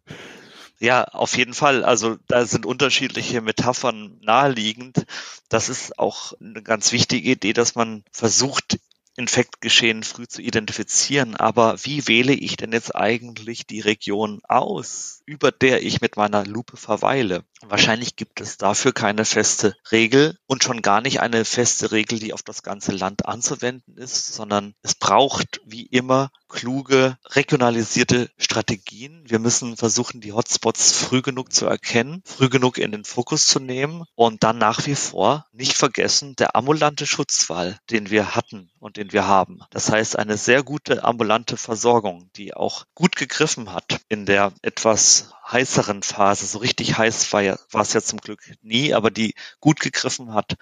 Ja, 0.80 1.06
auf 1.06 1.38
jeden 1.38 1.54
Fall. 1.54 1.86
Also 1.86 2.18
da 2.28 2.46
sind 2.46 2.66
unterschiedliche 2.66 3.40
Metaphern 3.40 4.20
naheliegend. 4.22 5.06
Das 5.48 5.70
ist 5.70 5.98
auch 5.98 6.34
eine 6.42 6.62
ganz 6.62 6.92
wichtige 6.92 7.32
Idee, 7.32 7.54
dass 7.54 7.76
man 7.76 8.04
versucht, 8.12 8.80
Infektgeschehen 9.15 10.04
früh 10.04 10.28
zu 10.28 10.41
identifizieren. 10.41 11.36
Aber 11.36 11.78
wie 11.84 12.08
wähle 12.08 12.34
ich 12.34 12.58
denn 12.58 12.71
jetzt 12.71 12.95
eigentlich 12.95 13.67
die 13.67 13.82
Region 13.82 14.41
aus, 14.47 15.21
über 15.26 15.52
der 15.52 15.84
ich 15.84 16.02
mit 16.02 16.17
meiner 16.17 16.45
Lupe 16.45 16.78
verweile? 16.78 17.43
Wahrscheinlich 17.62 18.15
gibt 18.15 18.41
es 18.41 18.58
dafür 18.58 18.91
keine 18.91 19.26
feste 19.26 19.76
Regel 19.91 20.38
und 20.47 20.63
schon 20.63 20.82
gar 20.82 21.02
nicht 21.02 21.21
eine 21.21 21.45
feste 21.45 21.91
Regel, 21.91 22.19
die 22.19 22.34
auf 22.34 22.43
das 22.43 22.62
ganze 22.62 22.91
Land 22.91 23.26
anzuwenden 23.26 23.97
ist, 23.97 24.34
sondern 24.34 24.76
es 24.82 24.95
braucht 24.95 25.62
wie 25.65 25.86
immer 25.86 26.32
kluge, 26.49 27.17
regionalisierte 27.32 28.30
Strategien. 28.38 29.23
Wir 29.26 29.39
müssen 29.39 29.76
versuchen, 29.76 30.21
die 30.21 30.34
Hotspots 30.34 30.91
früh 30.91 31.21
genug 31.21 31.52
zu 31.52 31.65
erkennen, 31.65 32.21
früh 32.26 32.47
genug 32.47 32.78
in 32.78 32.91
den 32.91 33.06
Fokus 33.06 33.47
zu 33.47 33.60
nehmen 33.60 34.04
und 34.15 34.43
dann 34.43 34.60
nach 34.60 34.86
wie 34.86 34.95
vor 34.95 35.47
nicht 35.52 35.73
vergessen, 35.73 36.36
der 36.36 36.56
ambulante 36.56 37.08
Schutzwall, 37.08 37.80
den 37.89 38.12
wir 38.12 38.36
hatten 38.36 38.69
und 38.80 38.97
den 38.97 39.03
wir 39.12 39.28
haben. 39.28 39.62
Das 39.72 39.92
heißt, 39.92 40.18
eine 40.18 40.38
sehr 40.38 40.63
gute 40.63 41.04
ambulante 41.04 41.58
Versorgung, 41.58 42.30
die 42.36 42.54
auch 42.54 42.86
gut 42.94 43.16
gegriffen 43.16 43.74
hat 43.74 44.00
in 44.08 44.26
der 44.26 44.54
etwas 44.62 45.34
heißeren 45.52 46.04
Phase. 46.04 46.46
So 46.46 46.60
richtig 46.60 46.98
heiß 46.98 47.34
war, 47.34 47.42
ja, 47.42 47.58
war 47.72 47.82
es 47.82 47.94
ja 47.94 48.02
zum 48.02 48.20
Glück 48.20 48.42
nie, 48.62 48.94
aber 48.94 49.12
die 49.12 49.34
gut 49.60 49.80
gegriffen 49.80 50.34
hat 50.34 50.56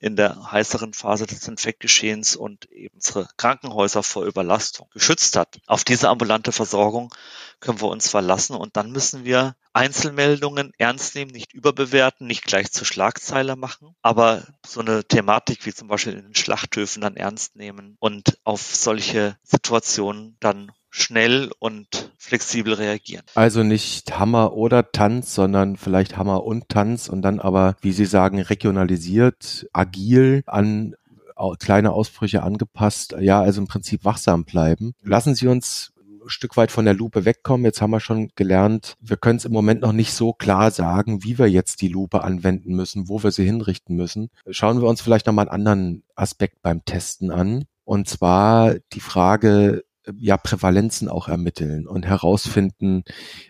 in 0.00 0.16
der 0.16 0.50
heißeren 0.50 0.94
Phase 0.94 1.26
des 1.26 1.46
Infektgeschehens 1.46 2.34
und 2.34 2.70
eben 2.72 2.94
unsere 2.94 3.28
Krankenhäuser 3.36 4.02
vor 4.02 4.24
Überlastung 4.24 4.88
geschützt 4.92 5.36
hat. 5.36 5.60
Auf 5.66 5.84
diese 5.84 6.08
ambulante 6.08 6.52
Versorgung 6.52 7.14
können 7.60 7.80
wir 7.80 7.88
uns 7.88 8.08
verlassen 8.08 8.56
und 8.56 8.76
dann 8.76 8.90
müssen 8.90 9.24
wir 9.24 9.54
Einzelmeldungen 9.74 10.72
ernst 10.78 11.14
nehmen, 11.14 11.30
nicht 11.30 11.52
überbewerten, 11.52 12.26
nicht 12.26 12.44
gleich 12.44 12.72
zur 12.72 12.86
Schlagzeile 12.86 13.56
machen, 13.56 13.94
aber 14.02 14.42
so 14.66 14.80
eine 14.80 15.04
Thematik 15.04 15.66
wie 15.66 15.74
zum 15.74 15.88
Beispiel 15.88 16.14
in 16.14 16.22
den 16.22 16.34
Schlachthöfen 16.34 17.02
dann 17.02 17.16
ernst 17.16 17.56
nehmen 17.56 17.96
und 18.00 18.38
auf 18.44 18.74
solche 18.74 19.36
Situationen 19.42 20.36
dann 20.40 20.72
schnell 21.00 21.50
und 21.58 22.12
flexibel 22.18 22.74
reagieren. 22.74 23.24
Also 23.34 23.62
nicht 23.62 24.18
Hammer 24.18 24.52
oder 24.52 24.92
Tanz, 24.92 25.34
sondern 25.34 25.76
vielleicht 25.76 26.16
Hammer 26.16 26.44
und 26.44 26.68
Tanz 26.68 27.08
und 27.08 27.22
dann 27.22 27.40
aber, 27.40 27.76
wie 27.80 27.92
Sie 27.92 28.06
sagen, 28.06 28.40
regionalisiert, 28.40 29.66
agil 29.72 30.42
an 30.46 30.94
kleine 31.58 31.92
Ausbrüche 31.92 32.42
angepasst. 32.42 33.16
Ja, 33.18 33.40
also 33.40 33.60
im 33.60 33.66
Prinzip 33.66 34.04
wachsam 34.04 34.44
bleiben. 34.44 34.92
Lassen 35.02 35.34
Sie 35.34 35.48
uns 35.48 35.92
ein 36.22 36.28
Stück 36.28 36.56
weit 36.56 36.70
von 36.70 36.84
der 36.84 36.94
Lupe 36.94 37.24
wegkommen. 37.24 37.64
Jetzt 37.64 37.80
haben 37.80 37.92
wir 37.92 38.00
schon 38.00 38.30
gelernt, 38.36 38.94
wir 39.00 39.16
können 39.16 39.38
es 39.38 39.46
im 39.46 39.52
Moment 39.52 39.80
noch 39.80 39.92
nicht 39.92 40.12
so 40.12 40.32
klar 40.32 40.70
sagen, 40.70 41.24
wie 41.24 41.38
wir 41.38 41.48
jetzt 41.48 41.80
die 41.80 41.88
Lupe 41.88 42.22
anwenden 42.24 42.74
müssen, 42.74 43.08
wo 43.08 43.22
wir 43.22 43.30
sie 43.30 43.44
hinrichten 43.44 43.96
müssen. 43.96 44.28
Schauen 44.50 44.80
wir 44.80 44.88
uns 44.88 45.00
vielleicht 45.00 45.26
nochmal 45.26 45.48
einen 45.48 45.66
anderen 45.66 46.02
Aspekt 46.14 46.60
beim 46.62 46.84
Testen 46.84 47.30
an. 47.30 47.64
Und 47.84 48.08
zwar 48.08 48.74
die 48.92 49.00
Frage, 49.00 49.82
ja 50.18 50.36
Prävalenzen 50.36 51.08
auch 51.08 51.28
ermitteln 51.28 51.86
und 51.86 52.06
herausfinden, 52.06 53.04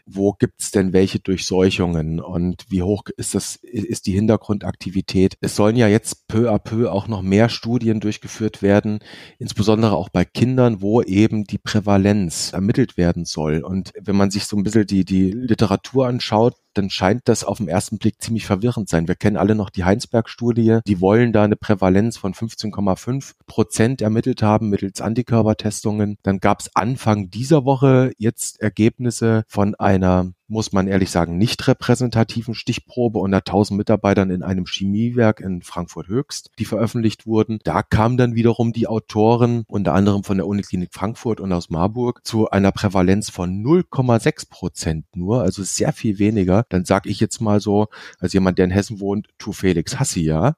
wo 0.06 0.32
gibt's 0.32 0.70
denn 0.70 0.92
welche 0.92 1.20
Durchseuchungen 1.20 2.20
und 2.20 2.66
wie 2.68 2.82
hoch 2.82 3.04
ist 3.16 3.34
das 3.34 3.56
ist 3.56 4.06
die 4.06 4.12
Hintergrundaktivität. 4.12 5.36
Es 5.40 5.56
sollen 5.56 5.76
ja 5.76 5.88
jetzt 5.88 6.26
peu 6.28 6.50
à 6.52 6.58
peu 6.58 6.90
auch 6.90 7.08
noch 7.08 7.22
mehr 7.22 7.48
Studien 7.48 8.00
durchgeführt 8.00 8.62
werden, 8.62 9.00
insbesondere 9.38 9.96
auch 9.96 10.08
bei 10.08 10.24
Kindern, 10.24 10.82
wo 10.82 11.02
eben 11.02 11.44
die 11.44 11.58
Prävalenz 11.58 12.52
ermittelt 12.52 12.96
werden 12.96 13.24
soll. 13.24 13.62
Und 13.62 13.92
wenn 14.00 14.16
man 14.16 14.30
sich 14.30 14.46
so 14.46 14.56
ein 14.56 14.62
bisschen 14.62 14.86
die 14.86 15.04
die 15.04 15.30
Literatur 15.30 16.06
anschaut, 16.06 16.56
dann 16.74 16.90
scheint 16.90 17.22
das 17.26 17.44
auf 17.44 17.58
den 17.58 17.68
ersten 17.68 17.98
Blick 17.98 18.20
ziemlich 18.20 18.46
verwirrend 18.46 18.88
sein. 18.88 19.08
Wir 19.08 19.14
kennen 19.14 19.36
alle 19.36 19.54
noch 19.54 19.70
die 19.70 19.84
Heinsberg-Studie. 19.84 20.80
Die 20.86 21.00
wollen 21.00 21.32
da 21.32 21.44
eine 21.44 21.56
Prävalenz 21.56 22.16
von 22.16 22.34
15,5 22.34 23.32
Prozent 23.46 24.02
ermittelt 24.02 24.42
haben 24.42 24.70
mittels 24.70 25.00
Antikörpertestungen. 25.00 26.18
Dann 26.22 26.38
gab 26.38 26.60
es 26.60 26.70
Anfang 26.74 27.30
dieser 27.30 27.64
Woche 27.64 28.12
jetzt 28.18 28.60
Ergebnisse 28.60 29.44
von 29.48 29.74
einer 29.74 30.32
muss 30.50 30.72
man 30.72 30.88
ehrlich 30.88 31.10
sagen, 31.10 31.38
nicht 31.38 31.66
repräsentativen 31.68 32.54
Stichprobe 32.54 33.18
unter 33.20 33.38
1000 33.38 33.78
Mitarbeitern 33.78 34.30
in 34.30 34.42
einem 34.42 34.66
Chemiewerk 34.66 35.40
in 35.40 35.62
Frankfurt 35.62 36.08
Höchst, 36.08 36.50
die 36.58 36.64
veröffentlicht 36.64 37.26
wurden. 37.26 37.60
Da 37.64 37.82
kamen 37.82 38.16
dann 38.16 38.34
wiederum 38.34 38.72
die 38.72 38.88
Autoren, 38.88 39.64
unter 39.68 39.94
anderem 39.94 40.24
von 40.24 40.36
der 40.36 40.46
Uniklinik 40.46 40.92
Frankfurt 40.92 41.40
und 41.40 41.52
aus 41.52 41.70
Marburg, 41.70 42.20
zu 42.24 42.50
einer 42.50 42.72
Prävalenz 42.72 43.30
von 43.30 43.62
0,6 43.64 44.50
Prozent 44.50 45.06
nur, 45.14 45.42
also 45.42 45.62
sehr 45.62 45.92
viel 45.92 46.18
weniger. 46.18 46.64
Dann 46.68 46.84
sage 46.84 47.08
ich 47.08 47.20
jetzt 47.20 47.40
mal 47.40 47.60
so, 47.60 47.86
als 48.18 48.32
jemand, 48.32 48.58
der 48.58 48.64
in 48.66 48.70
Hessen 48.72 49.00
wohnt, 49.00 49.28
tu 49.38 49.52
Felix 49.52 50.00
Hassi, 50.00 50.22
ja. 50.22 50.56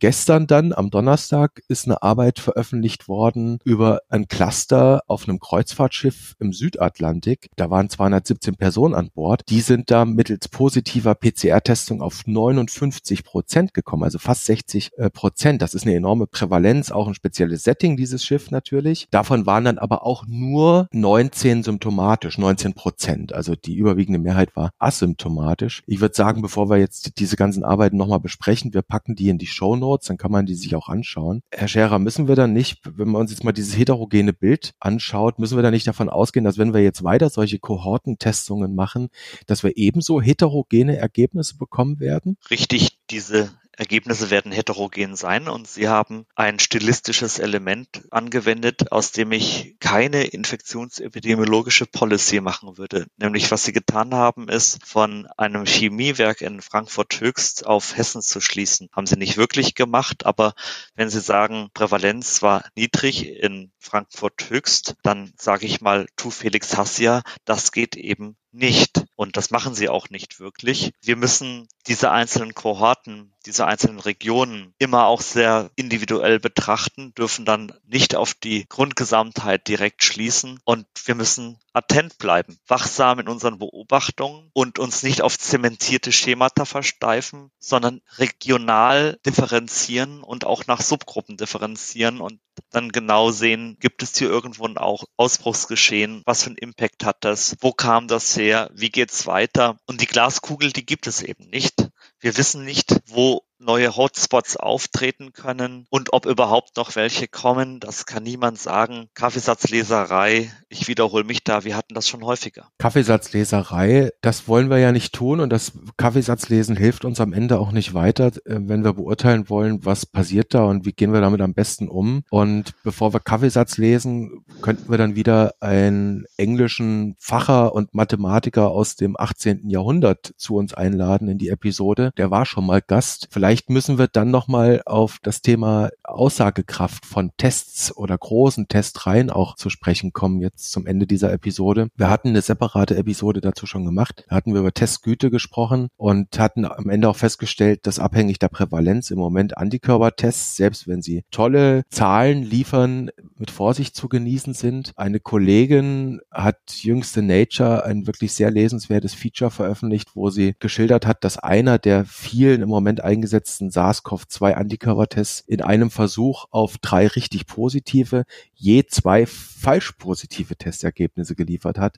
Gestern 0.00 0.46
dann, 0.46 0.72
am 0.72 0.90
Donnerstag, 0.90 1.60
ist 1.66 1.86
eine 1.86 2.02
Arbeit 2.02 2.38
veröffentlicht 2.38 3.08
worden 3.08 3.58
über 3.64 4.02
ein 4.08 4.28
Cluster 4.28 5.02
auf 5.08 5.28
einem 5.28 5.40
Kreuzfahrtschiff 5.40 6.36
im 6.38 6.52
Südatlantik. 6.52 7.50
Da 7.56 7.68
waren 7.68 7.90
217 7.90 8.54
Personen 8.54 8.94
an 8.94 9.10
Bord. 9.12 9.42
Die 9.48 9.60
sind 9.60 9.90
da 9.90 10.04
mittels 10.04 10.46
positiver 10.46 11.16
PCR-Testung 11.16 12.00
auf 12.00 12.24
59 12.26 13.24
Prozent 13.24 13.74
gekommen, 13.74 14.04
also 14.04 14.20
fast 14.20 14.46
60 14.46 14.92
äh, 14.98 15.10
Prozent. 15.10 15.62
Das 15.62 15.74
ist 15.74 15.84
eine 15.84 15.96
enorme 15.96 16.28
Prävalenz, 16.28 16.92
auch 16.92 17.08
ein 17.08 17.14
spezielles 17.14 17.64
Setting, 17.64 17.96
dieses 17.96 18.24
Schiff 18.24 18.52
natürlich. 18.52 19.08
Davon 19.10 19.46
waren 19.46 19.64
dann 19.64 19.78
aber 19.78 20.06
auch 20.06 20.24
nur 20.28 20.86
19 20.92 21.64
symptomatisch, 21.64 22.38
19 22.38 22.74
Prozent. 22.74 23.32
Also 23.32 23.56
die 23.56 23.74
überwiegende 23.74 24.20
Mehrheit 24.20 24.54
war 24.54 24.70
asymptomatisch. 24.78 25.82
Ich 25.88 26.00
würde 26.00 26.14
sagen, 26.14 26.40
bevor 26.40 26.70
wir 26.70 26.76
jetzt 26.76 27.18
diese 27.18 27.34
ganzen 27.34 27.64
Arbeiten 27.64 27.96
nochmal 27.96 28.20
besprechen, 28.20 28.72
wir 28.74 28.82
packen 28.82 29.16
die 29.16 29.28
in 29.28 29.38
die 29.38 29.48
Show 29.48 29.74
Notes 29.74 29.87
Notes, 29.88 30.08
dann 30.08 30.18
kann 30.18 30.30
man 30.30 30.46
die 30.46 30.54
sich 30.54 30.74
auch 30.74 30.88
anschauen. 30.88 31.42
Herr 31.50 31.68
Scherer, 31.68 31.98
müssen 31.98 32.28
wir 32.28 32.36
dann 32.36 32.52
nicht, 32.52 32.80
wenn 32.84 33.08
man 33.08 33.22
uns 33.22 33.30
jetzt 33.30 33.44
mal 33.44 33.52
dieses 33.52 33.76
heterogene 33.76 34.32
Bild 34.32 34.74
anschaut, 34.80 35.38
müssen 35.38 35.56
wir 35.56 35.62
dann 35.62 35.72
nicht 35.72 35.86
davon 35.86 36.08
ausgehen, 36.08 36.44
dass 36.44 36.58
wenn 36.58 36.74
wir 36.74 36.82
jetzt 36.82 37.04
weiter 37.04 37.30
solche 37.30 37.58
Kohortentestungen 37.58 38.74
machen, 38.74 39.08
dass 39.46 39.64
wir 39.64 39.76
ebenso 39.76 40.20
heterogene 40.20 40.96
Ergebnisse 40.96 41.56
bekommen 41.56 42.00
werden? 42.00 42.36
Richtig, 42.50 42.98
diese 43.10 43.50
Ergebnisse 43.78 44.30
werden 44.30 44.50
heterogen 44.50 45.14
sein 45.14 45.48
und 45.48 45.68
Sie 45.68 45.88
haben 45.88 46.26
ein 46.34 46.58
stilistisches 46.58 47.38
Element 47.38 48.02
angewendet, 48.10 48.90
aus 48.90 49.12
dem 49.12 49.30
ich 49.30 49.76
keine 49.78 50.24
infektionsepidemiologische 50.24 51.86
Policy 51.86 52.40
machen 52.40 52.76
würde. 52.76 53.06
Nämlich 53.18 53.50
was 53.52 53.62
Sie 53.62 53.72
getan 53.72 54.14
haben, 54.14 54.48
ist 54.48 54.84
von 54.84 55.28
einem 55.36 55.64
Chemiewerk 55.64 56.40
in 56.40 56.60
Frankfurt 56.60 57.20
Höchst 57.20 57.66
auf 57.66 57.96
Hessen 57.96 58.20
zu 58.20 58.40
schließen. 58.40 58.88
Haben 58.90 59.06
Sie 59.06 59.16
nicht 59.16 59.36
wirklich 59.36 59.76
gemacht, 59.76 60.26
aber 60.26 60.54
wenn 60.96 61.08
Sie 61.08 61.20
sagen, 61.20 61.68
Prävalenz 61.72 62.42
war 62.42 62.64
niedrig 62.74 63.28
in 63.28 63.70
Frankfurt 63.78 64.50
Höchst, 64.50 64.96
dann 65.04 65.32
sage 65.36 65.66
ich 65.66 65.80
mal, 65.80 66.06
tu 66.16 66.30
Felix 66.30 66.76
Hassia, 66.76 67.22
das 67.44 67.70
geht 67.70 67.94
eben 67.94 68.36
nicht. 68.52 69.04
Und 69.16 69.36
das 69.36 69.50
machen 69.50 69.74
sie 69.74 69.88
auch 69.88 70.10
nicht 70.10 70.40
wirklich. 70.40 70.92
Wir 71.02 71.16
müssen 71.16 71.68
diese 71.86 72.10
einzelnen 72.10 72.54
Kohorten, 72.54 73.32
diese 73.46 73.66
einzelnen 73.66 73.98
Regionen 73.98 74.74
immer 74.78 75.06
auch 75.06 75.22
sehr 75.22 75.70
individuell 75.74 76.38
betrachten, 76.38 77.14
dürfen 77.14 77.44
dann 77.44 77.72
nicht 77.86 78.14
auf 78.14 78.34
die 78.34 78.66
Grundgesamtheit 78.68 79.66
direkt 79.66 80.04
schließen 80.04 80.60
und 80.64 80.86
wir 81.04 81.14
müssen 81.14 81.58
attent 81.72 82.18
bleiben, 82.18 82.58
wachsam 82.66 83.20
in 83.20 83.28
unseren 83.28 83.58
Beobachtungen 83.58 84.50
und 84.52 84.78
uns 84.78 85.02
nicht 85.02 85.22
auf 85.22 85.38
zementierte 85.38 86.12
Schemata 86.12 86.64
versteifen, 86.64 87.50
sondern 87.58 88.02
regional 88.18 89.18
differenzieren 89.24 90.22
und 90.22 90.44
auch 90.44 90.66
nach 90.66 90.80
Subgruppen 90.80 91.36
differenzieren 91.36 92.20
und 92.20 92.40
dann 92.70 92.90
genau 92.90 93.30
sehen, 93.30 93.76
gibt 93.80 94.02
es 94.02 94.16
hier 94.16 94.28
irgendwo 94.28 94.66
ein 94.66 94.78
auch 94.78 95.04
Ausbruchsgeschehen, 95.16 96.22
was 96.26 96.42
für 96.42 96.50
einen 96.50 96.58
Impact 96.58 97.04
hat 97.04 97.24
das, 97.24 97.56
wo 97.60 97.72
kam 97.72 98.08
das 98.08 98.36
her, 98.36 98.70
wie 98.74 98.90
geht's 98.90 99.26
weiter? 99.26 99.78
Und 99.86 100.00
die 100.00 100.06
Glaskugel, 100.06 100.72
die 100.72 100.86
gibt 100.86 101.06
es 101.06 101.22
eben 101.22 101.48
nicht. 101.48 101.88
Wir 102.20 102.36
wissen 102.36 102.64
nicht, 102.64 103.00
wo 103.06 103.42
neue 103.58 103.96
Hotspots 103.96 104.56
auftreten 104.56 105.32
können 105.32 105.86
und 105.90 106.12
ob 106.12 106.26
überhaupt 106.26 106.76
noch 106.76 106.96
welche 106.96 107.28
kommen, 107.28 107.80
das 107.80 108.06
kann 108.06 108.22
niemand 108.22 108.58
sagen. 108.58 109.08
Kaffeesatzleserei, 109.14 110.50
ich 110.68 110.88
wiederhole 110.88 111.24
mich 111.24 111.44
da, 111.44 111.64
wir 111.64 111.76
hatten 111.76 111.94
das 111.94 112.08
schon 112.08 112.24
häufiger. 112.24 112.68
Kaffeesatzleserei, 112.78 114.10
das 114.20 114.48
wollen 114.48 114.70
wir 114.70 114.78
ja 114.78 114.92
nicht 114.92 115.14
tun 115.14 115.40
und 115.40 115.50
das 115.50 115.72
Kaffeesatzlesen 115.96 116.76
hilft 116.76 117.04
uns 117.04 117.20
am 117.20 117.32
Ende 117.32 117.58
auch 117.58 117.72
nicht 117.72 117.94
weiter, 117.94 118.28
äh, 118.46 118.58
wenn 118.60 118.84
wir 118.84 118.92
beurteilen 118.92 119.48
wollen, 119.48 119.84
was 119.84 120.06
passiert 120.06 120.54
da 120.54 120.64
und 120.64 120.86
wie 120.86 120.92
gehen 120.92 121.12
wir 121.12 121.20
damit 121.20 121.40
am 121.40 121.54
besten 121.54 121.88
um. 121.88 122.22
Und 122.30 122.74
bevor 122.82 123.12
wir 123.12 123.20
Kaffeesatz 123.20 123.76
lesen, 123.76 124.44
könnten 124.62 124.90
wir 124.90 124.98
dann 124.98 125.16
wieder 125.16 125.54
einen 125.60 126.24
englischen 126.36 127.16
Facher 127.18 127.74
und 127.74 127.94
Mathematiker 127.94 128.70
aus 128.70 128.96
dem 128.96 129.16
18. 129.18 129.68
Jahrhundert 129.68 130.32
zu 130.36 130.56
uns 130.56 130.74
einladen 130.74 131.28
in 131.28 131.38
die 131.38 131.48
Episode. 131.48 132.12
Der 132.16 132.30
war 132.30 132.46
schon 132.46 132.66
mal 132.66 132.80
Gast. 132.80 133.28
Vielleicht 133.30 133.47
Vielleicht 133.48 133.70
müssen 133.70 133.96
wir 133.96 134.08
dann 134.08 134.30
nochmal 134.30 134.82
auf 134.84 135.20
das 135.22 135.40
Thema 135.40 135.88
Aussagekraft 136.04 137.06
von 137.06 137.30
Tests 137.38 137.96
oder 137.96 138.18
großen 138.18 138.68
Testreihen 138.68 139.30
auch 139.30 139.56
zu 139.56 139.70
sprechen 139.70 140.12
kommen, 140.12 140.42
jetzt 140.42 140.70
zum 140.70 140.86
Ende 140.86 141.06
dieser 141.06 141.32
Episode. 141.32 141.88
Wir 141.96 142.10
hatten 142.10 142.28
eine 142.28 142.42
separate 142.42 142.94
Episode 142.98 143.40
dazu 143.40 143.64
schon 143.64 143.86
gemacht. 143.86 144.26
Da 144.28 144.36
hatten 144.36 144.52
wir 144.52 144.60
über 144.60 144.74
Testgüte 144.74 145.30
gesprochen 145.30 145.88
und 145.96 146.38
hatten 146.38 146.66
am 146.66 146.90
Ende 146.90 147.08
auch 147.08 147.16
festgestellt, 147.16 147.86
dass 147.86 147.98
abhängig 147.98 148.38
der 148.38 148.48
Prävalenz 148.48 149.10
im 149.10 149.18
Moment 149.18 149.56
Antikörpertests, 149.56 150.56
selbst 150.56 150.86
wenn 150.86 151.00
sie 151.00 151.24
tolle 151.30 151.84
Zahlen 151.88 152.42
liefern, 152.42 153.08
mit 153.38 153.50
Vorsicht 153.50 153.96
zu 153.96 154.10
genießen 154.10 154.52
sind. 154.52 154.92
Eine 154.94 155.20
Kollegin 155.20 156.20
hat 156.30 156.58
jüngste 156.82 157.22
Nature 157.22 157.86
ein 157.86 158.06
wirklich 158.06 158.34
sehr 158.34 158.50
lesenswertes 158.50 159.14
Feature 159.14 159.50
veröffentlicht, 159.50 160.10
wo 160.12 160.28
sie 160.28 160.54
geschildert 160.58 161.06
hat, 161.06 161.24
dass 161.24 161.38
einer 161.38 161.78
der 161.78 162.04
vielen 162.04 162.60
im 162.60 162.68
Moment 162.68 163.02
eingesetzten 163.02 163.37
eingesetzten 163.38 163.70
SARS-CoV-2-Antikörpertests 163.70 165.44
in 165.46 165.62
einem 165.62 165.90
Versuch 165.90 166.46
auf 166.50 166.78
drei 166.78 167.06
richtig 167.06 167.46
positive, 167.46 168.24
je 168.54 168.84
zwei 168.86 169.26
falsch 169.26 169.92
positive 169.92 170.56
Testergebnisse 170.56 171.34
geliefert 171.34 171.78
hat. 171.78 171.96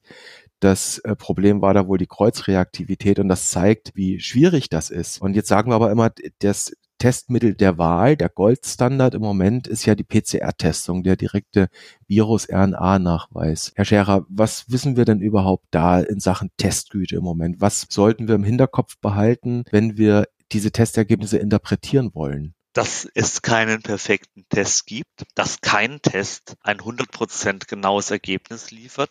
Das 0.60 0.98
äh, 0.98 1.16
Problem 1.16 1.62
war 1.62 1.74
da 1.74 1.86
wohl 1.86 1.98
die 1.98 2.06
Kreuzreaktivität 2.06 3.18
und 3.18 3.28
das 3.28 3.50
zeigt, 3.50 3.92
wie 3.94 4.20
schwierig 4.20 4.68
das 4.68 4.90
ist. 4.90 5.20
Und 5.22 5.34
jetzt 5.34 5.48
sagen 5.48 5.70
wir 5.70 5.76
aber 5.76 5.90
immer, 5.90 6.10
das 6.40 6.72
Testmittel 6.98 7.54
der 7.54 7.78
Wahl, 7.78 8.14
der 8.14 8.28
Goldstandard 8.28 9.14
im 9.14 9.22
Moment 9.22 9.66
ist 9.66 9.86
ja 9.86 9.94
die 9.94 10.04
PCR-Testung, 10.04 11.02
der 11.02 11.16
direkte 11.16 11.68
Virus-RNA-Nachweis. 12.08 13.72
Herr 13.74 13.86
Scherer, 13.86 14.26
was 14.28 14.70
wissen 14.70 14.98
wir 14.98 15.06
denn 15.06 15.20
überhaupt 15.20 15.64
da 15.70 16.00
in 16.00 16.20
Sachen 16.20 16.50
Testgüte 16.58 17.16
im 17.16 17.22
Moment? 17.22 17.62
Was 17.62 17.86
sollten 17.88 18.28
wir 18.28 18.34
im 18.34 18.44
Hinterkopf 18.44 18.98
behalten, 18.98 19.64
wenn 19.70 19.96
wir 19.96 20.26
diese 20.52 20.72
Testergebnisse 20.72 21.38
interpretieren 21.38 22.14
wollen? 22.14 22.54
dass 22.72 23.08
es 23.14 23.42
keinen 23.42 23.82
perfekten 23.82 24.46
Test 24.48 24.86
gibt, 24.86 25.24
dass 25.34 25.60
kein 25.60 26.00
Test 26.02 26.56
ein 26.62 26.78
100% 26.78 27.66
genaues 27.66 28.10
Ergebnis 28.10 28.70
liefert, 28.70 29.10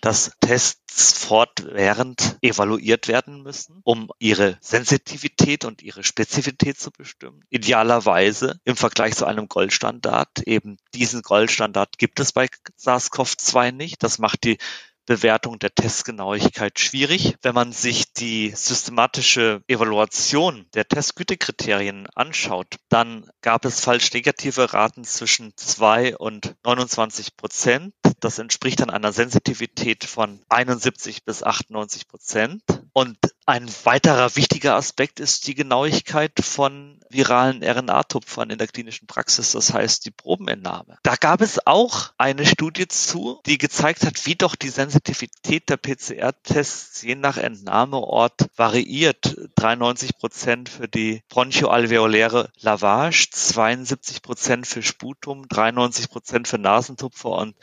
dass 0.00 0.32
Tests 0.40 1.12
fortwährend 1.18 2.38
evaluiert 2.40 3.08
werden 3.08 3.42
müssen, 3.42 3.80
um 3.84 4.10
ihre 4.18 4.56
Sensitivität 4.60 5.64
und 5.64 5.82
ihre 5.82 6.02
Spezifität 6.02 6.78
zu 6.78 6.90
bestimmen. 6.90 7.44
Idealerweise 7.50 8.58
im 8.64 8.76
Vergleich 8.76 9.16
zu 9.16 9.26
einem 9.26 9.48
Goldstandard, 9.48 10.46
eben 10.46 10.78
diesen 10.94 11.22
Goldstandard 11.22 11.98
gibt 11.98 12.20
es 12.20 12.32
bei 12.32 12.48
SARS-CoV-2 12.78 13.72
nicht. 13.72 14.02
Das 14.02 14.18
macht 14.18 14.44
die 14.44 14.58
Bewertung 15.06 15.58
der 15.58 15.74
Testgenauigkeit 15.74 16.78
schwierig. 16.78 17.36
Wenn 17.42 17.54
man 17.54 17.72
sich 17.72 18.12
die 18.12 18.52
systematische 18.54 19.62
Evaluation 19.68 20.66
der 20.74 20.88
Testgütekriterien 20.88 22.08
anschaut, 22.14 22.76
dann 22.88 23.28
gab 23.42 23.64
es 23.64 23.80
falsch 23.80 24.12
negative 24.12 24.72
Raten 24.72 25.04
zwischen 25.04 25.52
2 25.56 26.16
und 26.16 26.54
29 26.64 27.36
Prozent. 27.36 27.94
Das 28.20 28.38
entspricht 28.38 28.80
dann 28.80 28.90
einer 28.90 29.12
Sensitivität 29.12 30.04
von 30.04 30.40
71 30.48 31.24
bis 31.24 31.42
98 31.42 32.08
Prozent. 32.08 32.62
Und 32.92 33.18
ein 33.46 33.68
weiterer 33.84 34.36
wichtiger 34.36 34.76
Aspekt 34.76 35.20
ist 35.20 35.46
die 35.46 35.54
Genauigkeit 35.54 36.32
von 36.40 37.03
viralen 37.14 37.62
RNA-Tupfern 37.62 38.50
in 38.50 38.58
der 38.58 38.66
klinischen 38.66 39.06
Praxis, 39.06 39.52
das 39.52 39.72
heißt 39.72 40.04
die 40.04 40.10
Probenentnahme. 40.10 40.98
Da 41.02 41.16
gab 41.16 41.40
es 41.40 41.66
auch 41.66 42.12
eine 42.18 42.44
Studie 42.44 42.88
zu, 42.88 43.40
die 43.46 43.58
gezeigt 43.58 44.04
hat, 44.04 44.26
wie 44.26 44.34
doch 44.34 44.54
die 44.54 44.68
Sensitivität 44.68 45.68
der 45.68 45.76
PCR-Tests 45.76 47.02
je 47.02 47.14
nach 47.14 47.36
Entnahmeort 47.36 48.48
variiert. 48.56 49.36
93 49.56 50.16
Prozent 50.16 50.68
für 50.68 50.88
die 50.88 51.22
bronchoalveoläre 51.28 52.50
Lavage, 52.60 53.28
72 53.30 54.22
Prozent 54.22 54.66
für 54.66 54.82
Sputum, 54.82 55.48
93 55.48 56.10
Prozent 56.10 56.48
für 56.48 56.58
Nasentupfer 56.58 57.30
und 57.30 57.54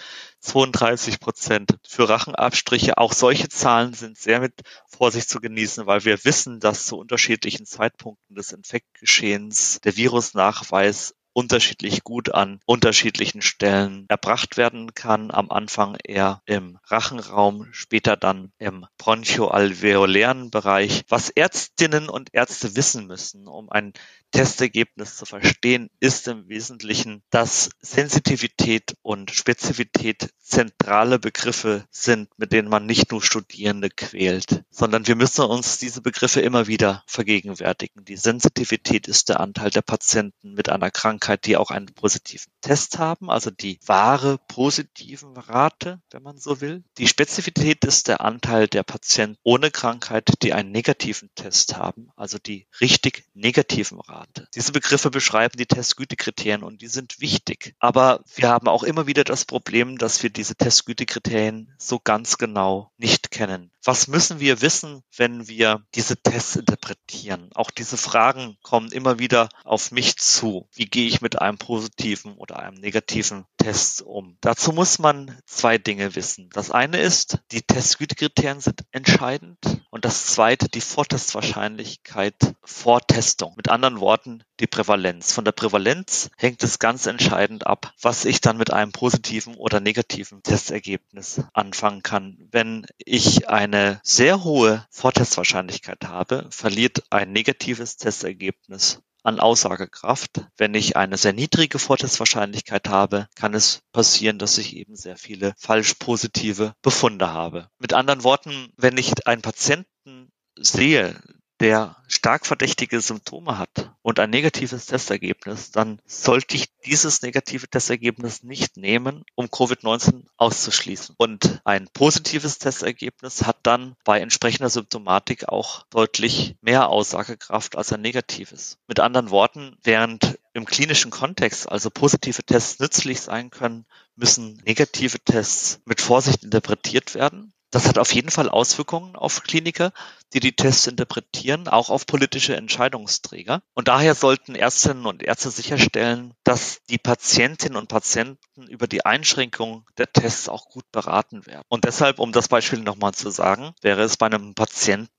32 0.41 1.19
Prozent 1.19 1.77
für 1.87 2.09
Rachenabstriche. 2.09 2.97
Auch 2.97 3.13
solche 3.13 3.47
Zahlen 3.47 3.93
sind 3.93 4.17
sehr 4.17 4.39
mit 4.39 4.61
Vorsicht 4.87 5.29
zu 5.29 5.39
genießen, 5.39 5.85
weil 5.85 6.03
wir 6.03 6.23
wissen, 6.25 6.59
dass 6.59 6.85
zu 6.85 6.97
unterschiedlichen 6.97 7.65
Zeitpunkten 7.65 8.35
des 8.35 8.51
Infektgeschehens 8.51 9.79
der 9.83 9.95
Virusnachweis 9.95 11.15
unterschiedlich 11.33 12.03
gut 12.03 12.33
an 12.33 12.59
unterschiedlichen 12.65 13.41
Stellen 13.41 14.05
erbracht 14.09 14.57
werden 14.57 14.93
kann. 14.93 15.31
Am 15.31 15.49
Anfang 15.49 15.97
eher 16.03 16.41
im 16.45 16.77
Rachenraum, 16.85 17.67
später 17.71 18.17
dann 18.17 18.51
im 18.59 18.85
bronchoalveolären 18.97 20.51
Bereich. 20.51 21.03
Was 21.07 21.29
Ärztinnen 21.29 22.09
und 22.09 22.29
Ärzte 22.33 22.75
wissen 22.75 23.07
müssen, 23.07 23.47
um 23.47 23.69
ein 23.69 23.93
Testergebnis 24.31 25.17
zu 25.17 25.25
verstehen, 25.25 25.89
ist 25.99 26.27
im 26.27 26.47
Wesentlichen, 26.47 27.21
dass 27.29 27.69
Sensitivität 27.81 28.95
und 29.01 29.31
Spezifität 29.31 30.29
zentrale 30.39 31.19
Begriffe 31.19 31.85
sind, 31.91 32.29
mit 32.37 32.51
denen 32.53 32.69
man 32.69 32.85
nicht 32.85 33.11
nur 33.11 33.21
Studierende 33.21 33.89
quält, 33.89 34.63
sondern 34.69 35.07
wir 35.07 35.15
müssen 35.15 35.45
uns 35.45 35.79
diese 35.79 36.01
Begriffe 36.01 36.41
immer 36.41 36.67
wieder 36.67 37.03
vergegenwärtigen. 37.07 38.05
Die 38.05 38.17
Sensitivität 38.17 39.07
ist 39.07 39.29
der 39.29 39.39
Anteil 39.39 39.69
der 39.69 39.81
Patienten 39.81 40.53
mit 40.53 40.69
einer 40.69 40.91
Krankheit, 40.91 41.20
die 41.45 41.57
auch 41.57 41.71
einen 41.71 41.87
positiven 41.87 42.51
Test 42.61 42.99
haben, 42.99 43.29
also 43.29 43.51
die 43.51 43.79
wahre 43.85 44.37
positiven 44.47 45.35
Rate, 45.35 46.01
wenn 46.11 46.23
man 46.23 46.37
so 46.37 46.61
will. 46.61 46.83
Die 46.97 47.07
Spezifität 47.07 47.83
ist 47.85 48.07
der 48.07 48.21
Anteil 48.21 48.67
der 48.67 48.83
Patienten 48.83 49.37
ohne 49.43 49.71
Krankheit, 49.71 50.29
die 50.43 50.53
einen 50.53 50.71
negativen 50.71 51.29
Test 51.35 51.75
haben, 51.75 52.09
also 52.15 52.37
die 52.37 52.67
richtig 52.79 53.25
negativen 53.33 53.99
Rate. 53.99 54.47
Diese 54.55 54.71
Begriffe 54.71 55.09
beschreiben 55.09 55.57
die 55.57 55.65
Testgütekriterien 55.65 56.63
und 56.63 56.81
die 56.81 56.87
sind 56.87 57.19
wichtig. 57.19 57.75
Aber 57.79 58.23
wir 58.35 58.49
haben 58.49 58.67
auch 58.67 58.83
immer 58.83 59.07
wieder 59.07 59.23
das 59.23 59.45
Problem, 59.45 59.97
dass 59.97 60.21
wir 60.23 60.29
diese 60.29 60.55
Testgütekriterien 60.55 61.73
so 61.77 61.99
ganz 61.99 62.37
genau 62.37 62.91
nicht 62.97 63.31
kennen. 63.31 63.71
Was 63.83 64.07
müssen 64.07 64.39
wir 64.39 64.61
wissen, 64.61 65.01
wenn 65.17 65.47
wir 65.47 65.83
diese 65.95 66.15
Tests 66.15 66.55
interpretieren? 66.55 67.49
Auch 67.55 67.71
diese 67.71 67.97
Fragen 67.97 68.57
kommen 68.61 68.91
immer 68.91 69.17
wieder 69.17 69.49
auf 69.63 69.91
mich 69.91 70.17
zu. 70.17 70.67
Wie 70.73 70.85
gehe 70.85 71.07
ich 71.07 71.21
mit 71.21 71.41
einem 71.41 71.57
positiven 71.57 72.35
oder 72.35 72.50
einem 72.51 72.75
negativen 72.75 73.45
Test 73.57 74.01
um? 74.01 74.37
Dazu 74.41 74.71
muss 74.71 74.99
man 74.99 75.39
zwei 75.45 75.77
Dinge 75.77 76.15
wissen. 76.15 76.49
Das 76.53 76.71
eine 76.71 76.99
ist, 76.99 77.39
die 77.51 77.61
Testgütekriterien 77.61 78.59
sind 78.59 78.81
entscheidend 78.91 79.57
und 79.89 80.05
das 80.05 80.27
zweite, 80.27 80.69
die 80.69 80.81
Vortestwahrscheinlichkeit 80.81 82.35
vor 82.63 83.01
Testung. 83.01 83.53
Mit 83.57 83.69
anderen 83.69 83.99
Worten, 83.99 84.43
die 84.59 84.67
Prävalenz. 84.67 85.33
Von 85.33 85.45
der 85.45 85.51
Prävalenz 85.51 86.29
hängt 86.37 86.63
es 86.63 86.79
ganz 86.79 87.05
entscheidend 87.05 87.67
ab, 87.67 87.93
was 88.01 88.25
ich 88.25 88.41
dann 88.41 88.57
mit 88.57 88.71
einem 88.71 88.91
positiven 88.91 89.55
oder 89.55 89.79
negativen 89.79 90.43
Testergebnis 90.43 91.41
anfangen 91.53 92.03
kann. 92.03 92.47
Wenn 92.51 92.85
ich 92.97 93.49
eine 93.49 93.99
sehr 94.03 94.43
hohe 94.43 94.85
Vortestwahrscheinlichkeit 94.91 96.05
habe, 96.05 96.47
verliert 96.51 97.03
ein 97.09 97.31
negatives 97.31 97.97
Testergebnis 97.97 99.01
an 99.23 99.39
Aussagekraft. 99.39 100.45
Wenn 100.57 100.73
ich 100.73 100.97
eine 100.97 101.17
sehr 101.17 101.33
niedrige 101.33 101.79
Vortestwahrscheinlichkeit 101.79 102.89
habe, 102.89 103.27
kann 103.35 103.53
es 103.53 103.81
passieren, 103.91 104.39
dass 104.39 104.57
ich 104.57 104.75
eben 104.75 104.95
sehr 104.95 105.17
viele 105.17 105.53
falsch 105.57 105.95
positive 105.95 106.73
Befunde 106.81 107.31
habe. 107.31 107.69
Mit 107.79 107.93
anderen 107.93 108.23
Worten, 108.23 108.71
wenn 108.77 108.97
ich 108.97 109.27
einen 109.27 109.41
Patienten 109.41 110.31
sehe, 110.57 111.19
der 111.61 111.95
stark 112.07 112.47
verdächtige 112.47 112.99
Symptome 113.01 113.59
hat 113.59 113.91
und 114.01 114.19
ein 114.19 114.31
negatives 114.31 114.87
Testergebnis, 114.87 115.69
dann 115.69 116.01
sollte 116.07 116.55
ich 116.55 116.71
dieses 116.87 117.21
negative 117.21 117.67
Testergebnis 117.67 118.41
nicht 118.41 118.77
nehmen, 118.77 119.23
um 119.35 119.45
Covid-19 119.45 120.25
auszuschließen. 120.37 121.13
Und 121.19 121.61
ein 121.63 121.87
positives 121.93 122.57
Testergebnis 122.57 123.45
hat 123.45 123.59
dann 123.61 123.95
bei 124.03 124.19
entsprechender 124.19 124.71
Symptomatik 124.71 125.49
auch 125.49 125.83
deutlich 125.91 126.55
mehr 126.61 126.89
Aussagekraft 126.89 127.75
als 127.75 127.93
ein 127.93 128.01
negatives. 128.01 128.79
Mit 128.87 128.99
anderen 128.99 129.29
Worten, 129.29 129.77
während 129.83 130.39
im 130.53 130.65
klinischen 130.65 131.11
Kontext 131.11 131.71
also 131.71 131.91
positive 131.91 132.43
Tests 132.43 132.79
nützlich 132.79 133.21
sein 133.21 133.51
können, 133.51 133.85
müssen 134.15 134.59
negative 134.65 135.19
Tests 135.19 135.79
mit 135.85 136.01
Vorsicht 136.01 136.43
interpretiert 136.43 137.13
werden. 137.13 137.53
Das 137.71 137.87
hat 137.87 137.97
auf 137.97 138.13
jeden 138.13 138.29
Fall 138.29 138.49
Auswirkungen 138.49 139.15
auf 139.15 139.43
Kliniker, 139.43 139.93
die 140.33 140.41
die 140.41 140.55
Tests 140.55 140.87
interpretieren, 140.87 141.69
auch 141.69 141.89
auf 141.89 142.05
politische 142.05 142.55
Entscheidungsträger. 142.55 143.61
Und 143.73 143.87
daher 143.87 144.13
sollten 144.13 144.55
Ärztinnen 144.55 145.05
und 145.05 145.23
Ärzte 145.23 145.51
sicherstellen, 145.51 146.33
dass 146.43 146.81
die 146.89 146.97
Patientinnen 146.97 147.77
und 147.77 147.87
Patienten 147.87 148.67
über 148.67 148.87
die 148.87 149.05
Einschränkung 149.05 149.85
der 149.97 150.11
Tests 150.11 150.49
auch 150.49 150.65
gut 150.65 150.91
beraten 150.91 151.45
werden. 151.45 151.63
Und 151.69 151.85
deshalb, 151.85 152.19
um 152.19 152.33
das 152.33 152.49
Beispiel 152.49 152.79
nochmal 152.79 153.13
zu 153.13 153.29
sagen, 153.29 153.73
wäre 153.81 154.03
es 154.03 154.17
bei 154.17 154.25
einem 154.25 154.53
Patienten 154.53 155.09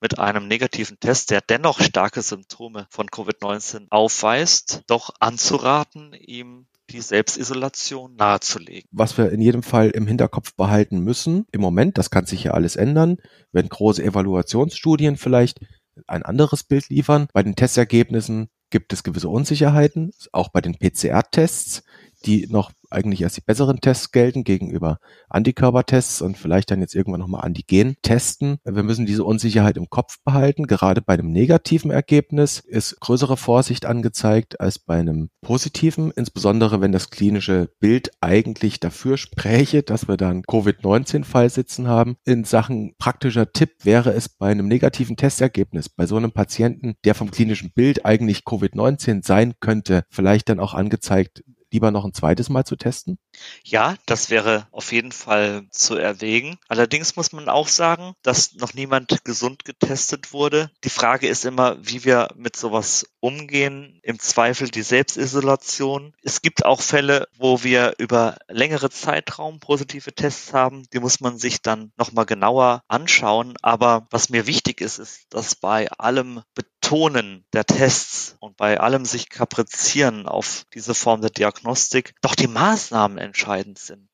mit 0.00 0.18
einem 0.18 0.48
negativen 0.48 0.98
Test, 1.00 1.30
der 1.30 1.40
dennoch 1.40 1.80
starke 1.80 2.22
Symptome 2.22 2.86
von 2.90 3.08
Covid-19 3.08 3.86
aufweist, 3.90 4.82
doch 4.86 5.14
anzuraten, 5.20 6.14
ihm 6.14 6.66
die 6.90 7.00
Selbstisolation 7.00 8.16
nahezulegen. 8.16 8.88
Was 8.92 9.16
wir 9.16 9.30
in 9.30 9.40
jedem 9.40 9.62
Fall 9.62 9.90
im 9.90 10.06
Hinterkopf 10.06 10.54
behalten 10.54 11.00
müssen, 11.00 11.46
im 11.52 11.60
Moment, 11.60 11.98
das 11.98 12.10
kann 12.10 12.26
sich 12.26 12.44
ja 12.44 12.52
alles 12.52 12.76
ändern, 12.76 13.18
wenn 13.52 13.68
große 13.68 14.02
Evaluationsstudien 14.02 15.16
vielleicht 15.16 15.60
ein 16.06 16.22
anderes 16.22 16.64
Bild 16.64 16.88
liefern. 16.88 17.28
Bei 17.32 17.42
den 17.42 17.56
Testergebnissen 17.56 18.48
gibt 18.70 18.92
es 18.92 19.02
gewisse 19.02 19.28
Unsicherheiten, 19.28 20.12
auch 20.32 20.48
bei 20.48 20.60
den 20.60 20.78
PCR-Tests, 20.78 21.82
die 22.26 22.46
noch 22.48 22.72
eigentlich 22.90 23.24
als 23.24 23.34
die 23.34 23.40
besseren 23.40 23.80
Tests 23.80 24.10
gelten 24.10 24.44
gegenüber 24.44 24.98
Antikörpertests 25.28 26.22
und 26.22 26.36
vielleicht 26.36 26.70
dann 26.70 26.80
jetzt 26.80 26.94
irgendwann 26.94 27.20
nochmal 27.20 27.44
Antigen 27.44 27.96
testen. 28.02 28.58
Wir 28.64 28.82
müssen 28.82 29.06
diese 29.06 29.24
Unsicherheit 29.24 29.76
im 29.76 29.88
Kopf 29.88 30.18
behalten. 30.24 30.66
Gerade 30.66 31.00
bei 31.00 31.14
einem 31.14 31.30
negativen 31.30 31.90
Ergebnis 31.90 32.58
ist 32.58 32.98
größere 33.00 33.36
Vorsicht 33.36 33.86
angezeigt 33.86 34.60
als 34.60 34.78
bei 34.78 34.98
einem 34.98 35.30
positiven, 35.40 36.10
insbesondere 36.10 36.80
wenn 36.80 36.92
das 36.92 37.10
klinische 37.10 37.70
Bild 37.78 38.10
eigentlich 38.20 38.80
dafür 38.80 39.16
spräche, 39.16 39.82
dass 39.82 40.08
wir 40.08 40.16
dann 40.16 40.42
Covid-19-Fall 40.42 41.48
sitzen 41.48 41.86
haben. 41.86 42.16
In 42.24 42.44
Sachen 42.44 42.94
praktischer 42.98 43.52
Tipp 43.52 43.84
wäre 43.84 44.12
es 44.12 44.28
bei 44.28 44.50
einem 44.50 44.66
negativen 44.66 45.16
Testergebnis, 45.16 45.88
bei 45.88 46.06
so 46.06 46.16
einem 46.16 46.32
Patienten, 46.32 46.94
der 47.04 47.14
vom 47.14 47.30
klinischen 47.30 47.72
Bild 47.72 48.04
eigentlich 48.04 48.40
Covid-19 48.40 49.24
sein 49.24 49.54
könnte, 49.60 50.04
vielleicht 50.10 50.48
dann 50.48 50.60
auch 50.60 50.74
angezeigt, 50.74 51.44
lieber 51.72 51.90
noch 51.90 52.04
ein 52.04 52.14
zweites 52.14 52.48
Mal 52.48 52.64
zu 52.64 52.76
testen? 52.76 53.18
Ja, 53.64 53.94
das 54.06 54.30
wäre 54.30 54.66
auf 54.72 54.92
jeden 54.92 55.12
Fall 55.12 55.66
zu 55.70 55.96
erwägen. 55.96 56.58
Allerdings 56.68 57.16
muss 57.16 57.32
man 57.32 57.48
auch 57.48 57.68
sagen, 57.68 58.14
dass 58.22 58.54
noch 58.54 58.74
niemand 58.74 59.24
gesund 59.24 59.64
getestet 59.64 60.32
wurde. 60.32 60.70
Die 60.84 60.90
Frage 60.90 61.28
ist 61.28 61.44
immer, 61.44 61.76
wie 61.80 62.04
wir 62.04 62.28
mit 62.36 62.56
sowas 62.56 63.06
umgehen. 63.20 64.00
Im 64.02 64.18
Zweifel 64.18 64.68
die 64.68 64.82
Selbstisolation. 64.82 66.14
Es 66.22 66.42
gibt 66.42 66.64
auch 66.64 66.80
Fälle, 66.80 67.28
wo 67.36 67.62
wir 67.62 67.94
über 67.98 68.36
längere 68.48 68.90
Zeitraum 68.90 69.60
positive 69.60 70.12
Tests 70.12 70.52
haben. 70.52 70.84
Die 70.92 71.00
muss 71.00 71.20
man 71.20 71.38
sich 71.38 71.62
dann 71.62 71.92
nochmal 71.96 72.26
genauer 72.26 72.82
anschauen. 72.88 73.54
Aber 73.62 74.06
was 74.10 74.30
mir 74.30 74.46
wichtig 74.46 74.80
ist, 74.80 74.98
ist, 74.98 75.26
dass 75.30 75.54
bei 75.54 75.90
allem 75.92 76.42
Betonen 76.90 77.44
der 77.52 77.64
Tests 77.64 78.34
und 78.40 78.56
bei 78.56 78.80
allem 78.80 79.04
sich 79.04 79.28
kaprizieren 79.28 80.26
auf 80.26 80.64
diese 80.74 80.92
Form 80.92 81.20
der 81.20 81.30
Diagnostik 81.30 82.14
doch 82.20 82.34
die 82.34 82.48
Maßnahmen 82.48 83.16
entscheidend 83.16 83.78
sind. 83.78 84.08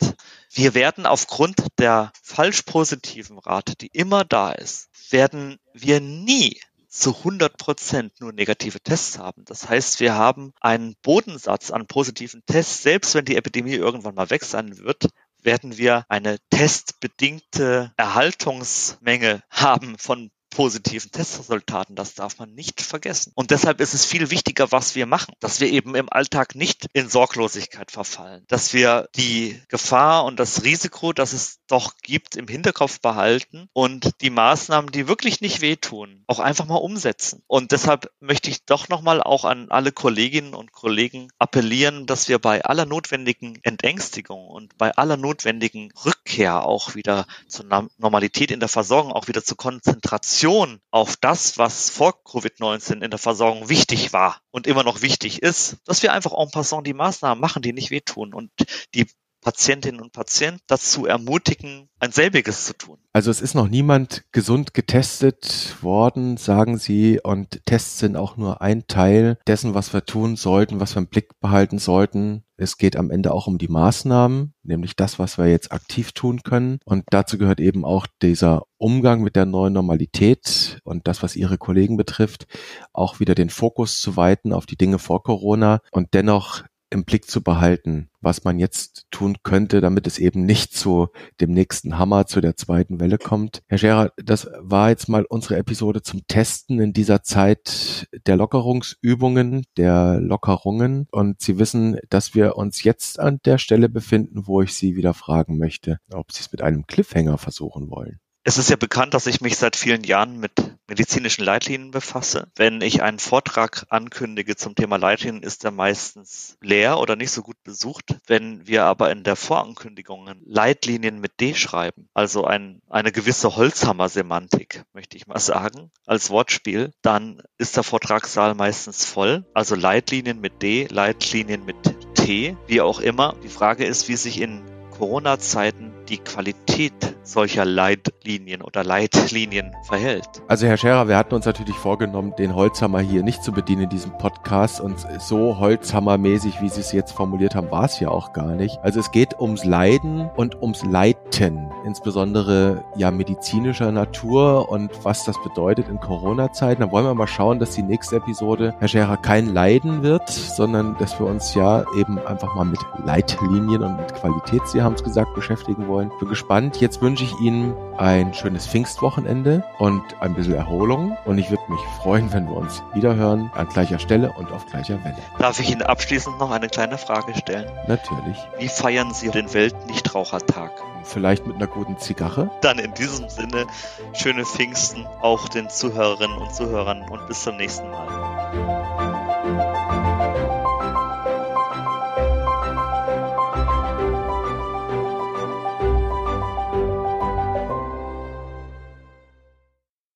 Wir 0.53 0.75
werden 0.75 1.07
aufgrund 1.07 1.57
der 1.79 2.13
falsch 2.23 2.65
positiven 2.65 3.39
Rate, 3.39 3.77
die 3.77 3.89
immer 3.95 4.27
da 4.27 4.53
ist, 4.53 4.91
werden 5.09 5.57
wir 5.73 6.03
nie 6.03 6.61
zu 6.87 7.17
100 7.17 7.57
Prozent 7.57 8.21
nur 8.21 8.35
negative 8.35 8.79
Tests 8.83 9.17
haben. 9.17 9.47
Das 9.47 9.71
heißt, 9.71 9.99
wir 10.01 10.13
haben 10.13 10.53
einen 10.61 10.97
Bodensatz 11.01 11.71
an 11.71 11.87
positiven 11.87 12.43
Tests. 12.45 12.83
Selbst 12.83 13.15
wenn 13.15 13.25
die 13.25 13.37
Epidemie 13.37 13.73
irgendwann 13.73 14.15
mal 14.15 14.29
weg 14.29 14.45
sein 14.45 14.77
wird, 14.77 15.09
werden 15.43 15.79
wir 15.79 16.05
eine 16.11 16.37
testbedingte 16.51 17.95
Erhaltungsmenge 17.97 19.43
haben 19.49 19.97
von 19.97 20.31
positiven 20.57 21.11
Testresultaten. 21.11 21.97
Das 21.97 22.15
darf 22.15 22.39
man 22.39 22.55
nicht 22.55 22.81
vergessen. 22.81 23.31
Und 23.35 23.51
deshalb 23.51 23.79
ist 23.79 23.93
es 23.93 24.07
viel 24.07 24.31
wichtiger, 24.31 24.73
was 24.73 24.95
wir 24.95 25.05
machen, 25.05 25.35
dass 25.39 25.61
wir 25.61 25.71
eben 25.71 25.95
im 25.95 26.11
Alltag 26.11 26.55
nicht 26.55 26.87
in 26.95 27.11
Sorglosigkeit 27.11 27.91
verfallen, 27.91 28.43
dass 28.49 28.73
wir 28.73 29.07
die 29.17 29.61
Gefahr 29.69 30.25
und 30.25 30.41
das 30.41 30.65
Risiko, 30.65 31.13
das 31.13 31.35
es 31.35 31.59
doch 31.67 31.99
gibt, 32.03 32.37
im 32.37 32.49
Hinterkopf 32.49 33.01
behalten 33.01 33.69
und 33.75 34.13
die 34.23 34.31
Maßnahmen, 34.31 34.91
die 34.91 35.09
wirklich 35.09 35.43
nicht 35.43 35.61
wehtun, 35.61 36.25
auch 36.27 36.39
einfach 36.39 36.65
mal 36.65 36.77
umsetzen. 36.77 37.43
Und 37.47 37.73
deshalb 37.73 38.11
möchte 38.21 38.49
ich 38.49 38.65
doch 38.65 38.89
nochmal 38.89 39.23
auch 39.23 39.45
an 39.45 39.71
alle 39.71 39.93
Kolleginnen 39.93 40.55
und 40.55 40.73
Kollegen 40.73 41.29
appellieren, 41.39 42.07
dass 42.07 42.29
wir 42.29 42.39
bei 42.39 42.65
aller 42.65 42.87
notwendigen 42.87 43.59
Entängstigung 43.63 44.47
und 44.47 44.79
bei 44.79 44.97
aller 44.97 45.19
notwendigen 45.19 45.93
Rückkehr 46.07 46.65
auch 46.65 46.95
wieder 46.95 47.27
zur 47.47 47.67
Normalität 47.99 48.51
in 48.51 48.61
der 48.61 48.71
Versorgung, 48.71 49.13
auch 49.13 49.29
wieder 49.29 49.45
zur 49.45 49.59
Konzentration 49.59 50.46
Reaktion 50.47 50.81
auf 50.93 51.17
das, 51.17 51.59
was 51.59 51.91
vor 51.91 52.23
Covid-19 52.25 53.03
in 53.03 53.11
der 53.11 53.19
Versorgung 53.19 53.69
wichtig 53.69 54.13
war 54.13 54.41
und 54.53 54.67
immer 54.67 54.85
noch 54.85 55.03
wichtig 55.03 55.43
ist, 55.43 55.79
dass 55.85 56.03
wir 56.03 56.13
einfach 56.13 56.33
en 56.33 56.51
passant 56.51 56.87
die 56.87 56.95
Maßnahmen 56.95 57.41
machen, 57.41 57.63
die 57.63 57.73
nicht 57.73 57.91
wehtun 57.91 58.33
und 58.33 58.51
die 58.95 59.07
Patientinnen 59.47 60.01
und 60.01 60.13
Patienten 60.13 60.65
dazu 60.67 61.07
ermutigen, 61.07 61.89
ein 62.01 62.11
selbiges 62.11 62.65
zu 62.65 62.77
tun. 62.77 62.99
Also 63.13 63.31
es 63.31 63.41
ist 63.41 63.55
noch 63.55 63.69
niemand 63.69 64.25
gesund 64.33 64.75
getestet 64.75 65.77
worden, 65.83 66.37
sagen 66.37 66.79
Sie, 66.79 67.21
und 67.23 67.65
Tests 67.65 68.01
sind 68.01 68.17
auch 68.17 68.37
nur 68.37 68.61
ein 68.61 68.89
Teil 68.89 69.39
dessen, 69.47 69.73
was 69.73 69.93
wir 69.93 70.05
tun 70.05 70.35
sollten, 70.35 70.81
was 70.81 70.97
wir 70.97 71.03
im 71.03 71.07
Blick 71.07 71.39
behalten 71.39 71.79
sollten. 71.79 72.43
Es 72.57 72.77
geht 72.77 72.97
am 72.97 73.13
Ende 73.13 73.33
auch 73.33 73.47
um 73.47 73.57
die 73.57 73.69
Maßnahmen, 73.69 74.53
nämlich 74.65 74.97
das, 74.97 75.21
was 75.21 75.39
wir 75.39 75.47
jetzt 75.47 75.71
aktiv 75.71 76.11
tun 76.11 76.43
können. 76.43 76.81
Und 76.85 77.05
dazu 77.11 77.39
gehört 77.39 77.61
eben 77.61 77.85
auch 77.85 78.09
dieser 78.23 78.65
Umgang 78.79 79.23
mit 79.23 79.37
der 79.37 79.47
neuen 79.47 79.75
Normalität 79.75 80.81
und 80.83 81.07
das, 81.07 81.23
was 81.23 81.37
Ihre 81.37 81.57
Kollegen 81.57 81.97
betrifft, 81.97 82.49
auch 82.93 83.21
wieder 83.21 83.37
den 83.37 83.51
Fokus 83.51 84.01
zu 84.01 84.17
weiten 84.17 84.53
auf 84.53 84.67
die 84.67 84.77
Dinge 84.77 84.99
vor 84.99 85.23
Corona 85.23 85.83
und 85.93 86.15
dennoch 86.15 86.65
im 86.91 87.05
Blick 87.05 87.29
zu 87.29 87.43
behalten, 87.43 88.11
was 88.21 88.45
man 88.45 88.59
jetzt 88.59 89.07
tun 89.11 89.37
könnte, 89.43 89.81
damit 89.81 90.07
es 90.07 90.19
eben 90.19 90.45
nicht 90.45 90.73
zu 90.75 91.09
dem 91.41 91.51
nächsten 91.51 91.99
Hammer, 91.99 92.27
zu 92.27 92.41
der 92.41 92.57
zweiten 92.57 93.01
Welle 93.01 93.19
kommt. 93.19 93.63
Herr 93.69 93.79
Scherer, 93.79 94.13
das 94.17 94.49
war 94.59 94.91
jetzt 94.91 95.09
mal 95.09 95.25
unsere 95.25 95.57
Episode 95.57 96.03
zum 96.03 96.27
Testen 96.27 96.81
in 96.81 96.93
dieser 96.93 97.23
Zeit 97.23 98.07
der 98.27 98.37
Lockerungsübungen, 98.37 99.65
der 99.77 100.21
Lockerungen. 100.21 101.07
Und 101.11 101.41
Sie 101.41 101.59
wissen, 101.59 101.99
dass 102.09 102.35
wir 102.35 102.57
uns 102.57 102.83
jetzt 102.83 103.19
an 103.19 103.41
der 103.45 103.59
Stelle 103.59 103.89
befinden, 103.89 104.47
wo 104.47 104.63
ich 104.63 104.75
Sie 104.75 104.97
wieder 104.97 105.15
fragen 105.15 105.59
möchte, 105.59 105.99
ob 106.13 106.33
Sie 106.33 106.41
es 106.41 106.53
mit 106.53 106.63
einem 106.63 106.87
Cliffhanger 106.87 107.39
versuchen 107.39 107.91
wollen. 107.91 108.21
Es 108.49 108.59
ist 108.59 108.71
ja 108.71 108.77
bekannt, 108.77 109.13
dass 109.13 109.27
ich 109.27 109.41
mich 109.41 109.57
seit 109.57 109.75
vielen 109.75 110.05
Jahren 110.05 110.39
mit 110.39 110.53
medizinischen 110.87 111.45
Leitlinien 111.45 111.91
befasse. 111.91 112.47
Wenn 112.55 112.81
ich 112.81 113.03
einen 113.03 113.19
Vortrag 113.19 113.87
ankündige 113.89 114.55
zum 114.55 114.77
Thema 114.77 114.99
Leitlinien, 114.99 115.43
ist 115.43 115.65
er 115.65 115.73
meistens 115.73 116.57
leer 116.61 117.01
oder 117.01 117.17
nicht 117.17 117.33
so 117.33 117.43
gut 117.43 117.61
besucht. 117.65 118.15
Wenn 118.29 118.65
wir 118.65 118.85
aber 118.85 119.11
in 119.11 119.25
der 119.25 119.35
Vorankündigung 119.35 120.31
Leitlinien 120.45 121.19
mit 121.19 121.41
D 121.41 121.57
schreiben, 121.57 122.09
also 122.15 122.45
ein, 122.45 122.81
eine 122.89 123.11
gewisse 123.11 123.57
Holzhammer-Semantik, 123.57 124.85
möchte 124.93 125.17
ich 125.17 125.27
mal 125.27 125.41
sagen, 125.41 125.91
als 126.07 126.31
Wortspiel, 126.31 126.93
dann 127.03 127.43
ist 127.59 127.77
der 127.77 127.83
Vortragssaal 127.83 128.55
meistens 128.55 129.05
voll. 129.05 129.45
Also 129.55 129.75
Leitlinien 129.75 130.41
mit 130.41 130.63
D, 130.63 130.87
Leitlinien 130.89 131.65
mit 131.65 132.15
T, 132.15 132.57
wie 132.69 132.81
auch 132.81 133.01
immer. 133.01 133.35
Die 133.43 133.49
Frage 133.49 133.85
ist, 133.85 134.07
wie 134.07 134.15
sich 134.15 134.41
in 134.41 134.63
Corona-Zeiten 134.99 135.93
die 136.09 136.19
Qualität 136.19 136.93
solcher 137.23 137.65
Leitlinien 137.65 138.63
oder 138.63 138.85
Leitlinien 138.85 139.75
verhält. 139.85 140.29
Also 140.47 140.67
Herr 140.67 140.77
Scherer, 140.77 141.09
wir 141.09 141.17
hatten 141.17 141.35
uns 141.35 141.45
natürlich 141.45 141.75
vorgenommen, 141.75 142.35
den 142.39 142.55
Holzhammer 142.55 143.01
hier 143.01 143.23
nicht 143.23 143.43
zu 143.43 143.53
bedienen 143.53 143.83
in 143.83 143.89
diesem 143.89 144.17
Podcast 144.17 144.81
und 144.81 144.95
so 145.19 145.59
Holzhammermäßig, 145.59 146.61
wie 146.61 146.69
Sie 146.69 146.81
es 146.81 146.93
jetzt 146.93 147.13
formuliert 147.13 147.55
haben, 147.55 147.71
war 147.71 147.85
es 147.85 147.99
ja 147.99 148.09
auch 148.09 148.33
gar 148.33 148.53
nicht. 148.53 148.79
Also 148.83 149.01
es 149.01 149.11
geht 149.11 149.39
ums 149.41 149.65
Leiden 149.65 150.31
und 150.37 150.63
ums 150.63 150.85
Leiten, 150.85 151.69
insbesondere 151.85 152.85
ja 152.97 153.11
medizinischer 153.11 153.91
Natur 153.91 154.69
und 154.69 154.93
was 155.03 155.25
das 155.25 155.37
bedeutet 155.43 155.89
in 155.89 155.99
Corona-Zeiten. 155.99 156.83
Da 156.83 156.91
wollen 156.93 157.07
wir 157.07 157.15
mal 157.15 157.27
schauen, 157.27 157.59
dass 157.59 157.73
die 157.73 157.83
nächste 157.83 158.17
Episode, 158.17 158.75
Herr 158.79 158.89
Scherer, 158.89 159.17
kein 159.17 159.53
Leiden 159.53 160.03
wird, 160.03 160.29
sondern 160.29 160.97
dass 160.99 161.19
wir 161.19 161.27
uns 161.27 161.55
ja 161.55 161.85
eben 161.99 162.19
einfach 162.27 162.55
mal 162.55 162.65
mit 162.65 162.81
Leitlinien 163.05 163.83
und 163.83 163.97
mit 163.97 164.15
Qualität, 164.15 164.67
Sie 164.69 164.83
haben 164.87 164.95
es 164.95 165.05
gesagt, 165.05 165.35
beschäftigen 165.35 165.89
wollen. 165.89 166.11
Bin 166.19 166.29
gespannt. 166.29 166.81
Jetzt 166.81 167.03
wünsche 167.03 167.25
ich 167.25 167.39
Ihnen 167.41 167.75
ein 167.99 168.33
schönes 168.33 168.67
Pfingstwochenende 168.67 169.65
und 169.79 170.03
ein 170.21 170.35
bisschen 170.35 170.55
Erholung. 170.55 171.17
Und 171.25 171.39
ich 171.39 171.51
würde 171.51 171.65
mich 171.69 171.81
freuen, 172.01 172.33
wenn 172.33 172.47
wir 172.47 172.57
uns 172.57 172.83
wiederhören 172.95 173.51
an 173.55 173.69
gleicher 173.69 173.99
Stelle 173.99 174.33
und 174.33 174.51
auf 174.53 174.65
gleicher 174.67 175.03
Welle. 175.05 175.17
Darf 175.39 175.61
ich 175.61 175.71
Ihnen 175.71 175.83
abschließend 175.83 176.39
noch 176.39 176.51
eine 176.51 176.69
kleine 176.69 176.99
Frage 176.99 177.35
stellen? 177.35 177.71
Natürlich. 177.87 178.39
Wie 178.59 178.69
feiern 178.69 179.13
Sie 179.13 179.31
den 179.31 179.53
Weltnichtrauchertag? 179.53 180.71
Vielleicht 181.03 181.47
mit 181.47 181.57
einer 181.57 181.67
guten 181.67 181.99
Zigarre? 181.99 182.51
Dann 182.63 182.79
in 182.79 182.95
diesem 182.95 183.29
Sinne 183.29 183.67
schöne 184.13 184.45
Pfingsten 184.45 185.07
auch 185.21 185.49
den 185.49 185.69
Zuhörerinnen 185.69 186.39
und 186.39 186.55
Zuhörern 186.55 187.03
und 187.11 187.27
bis 187.27 187.43
zum 187.43 187.57
nächsten 187.57 187.91
Mal. 187.91 189.06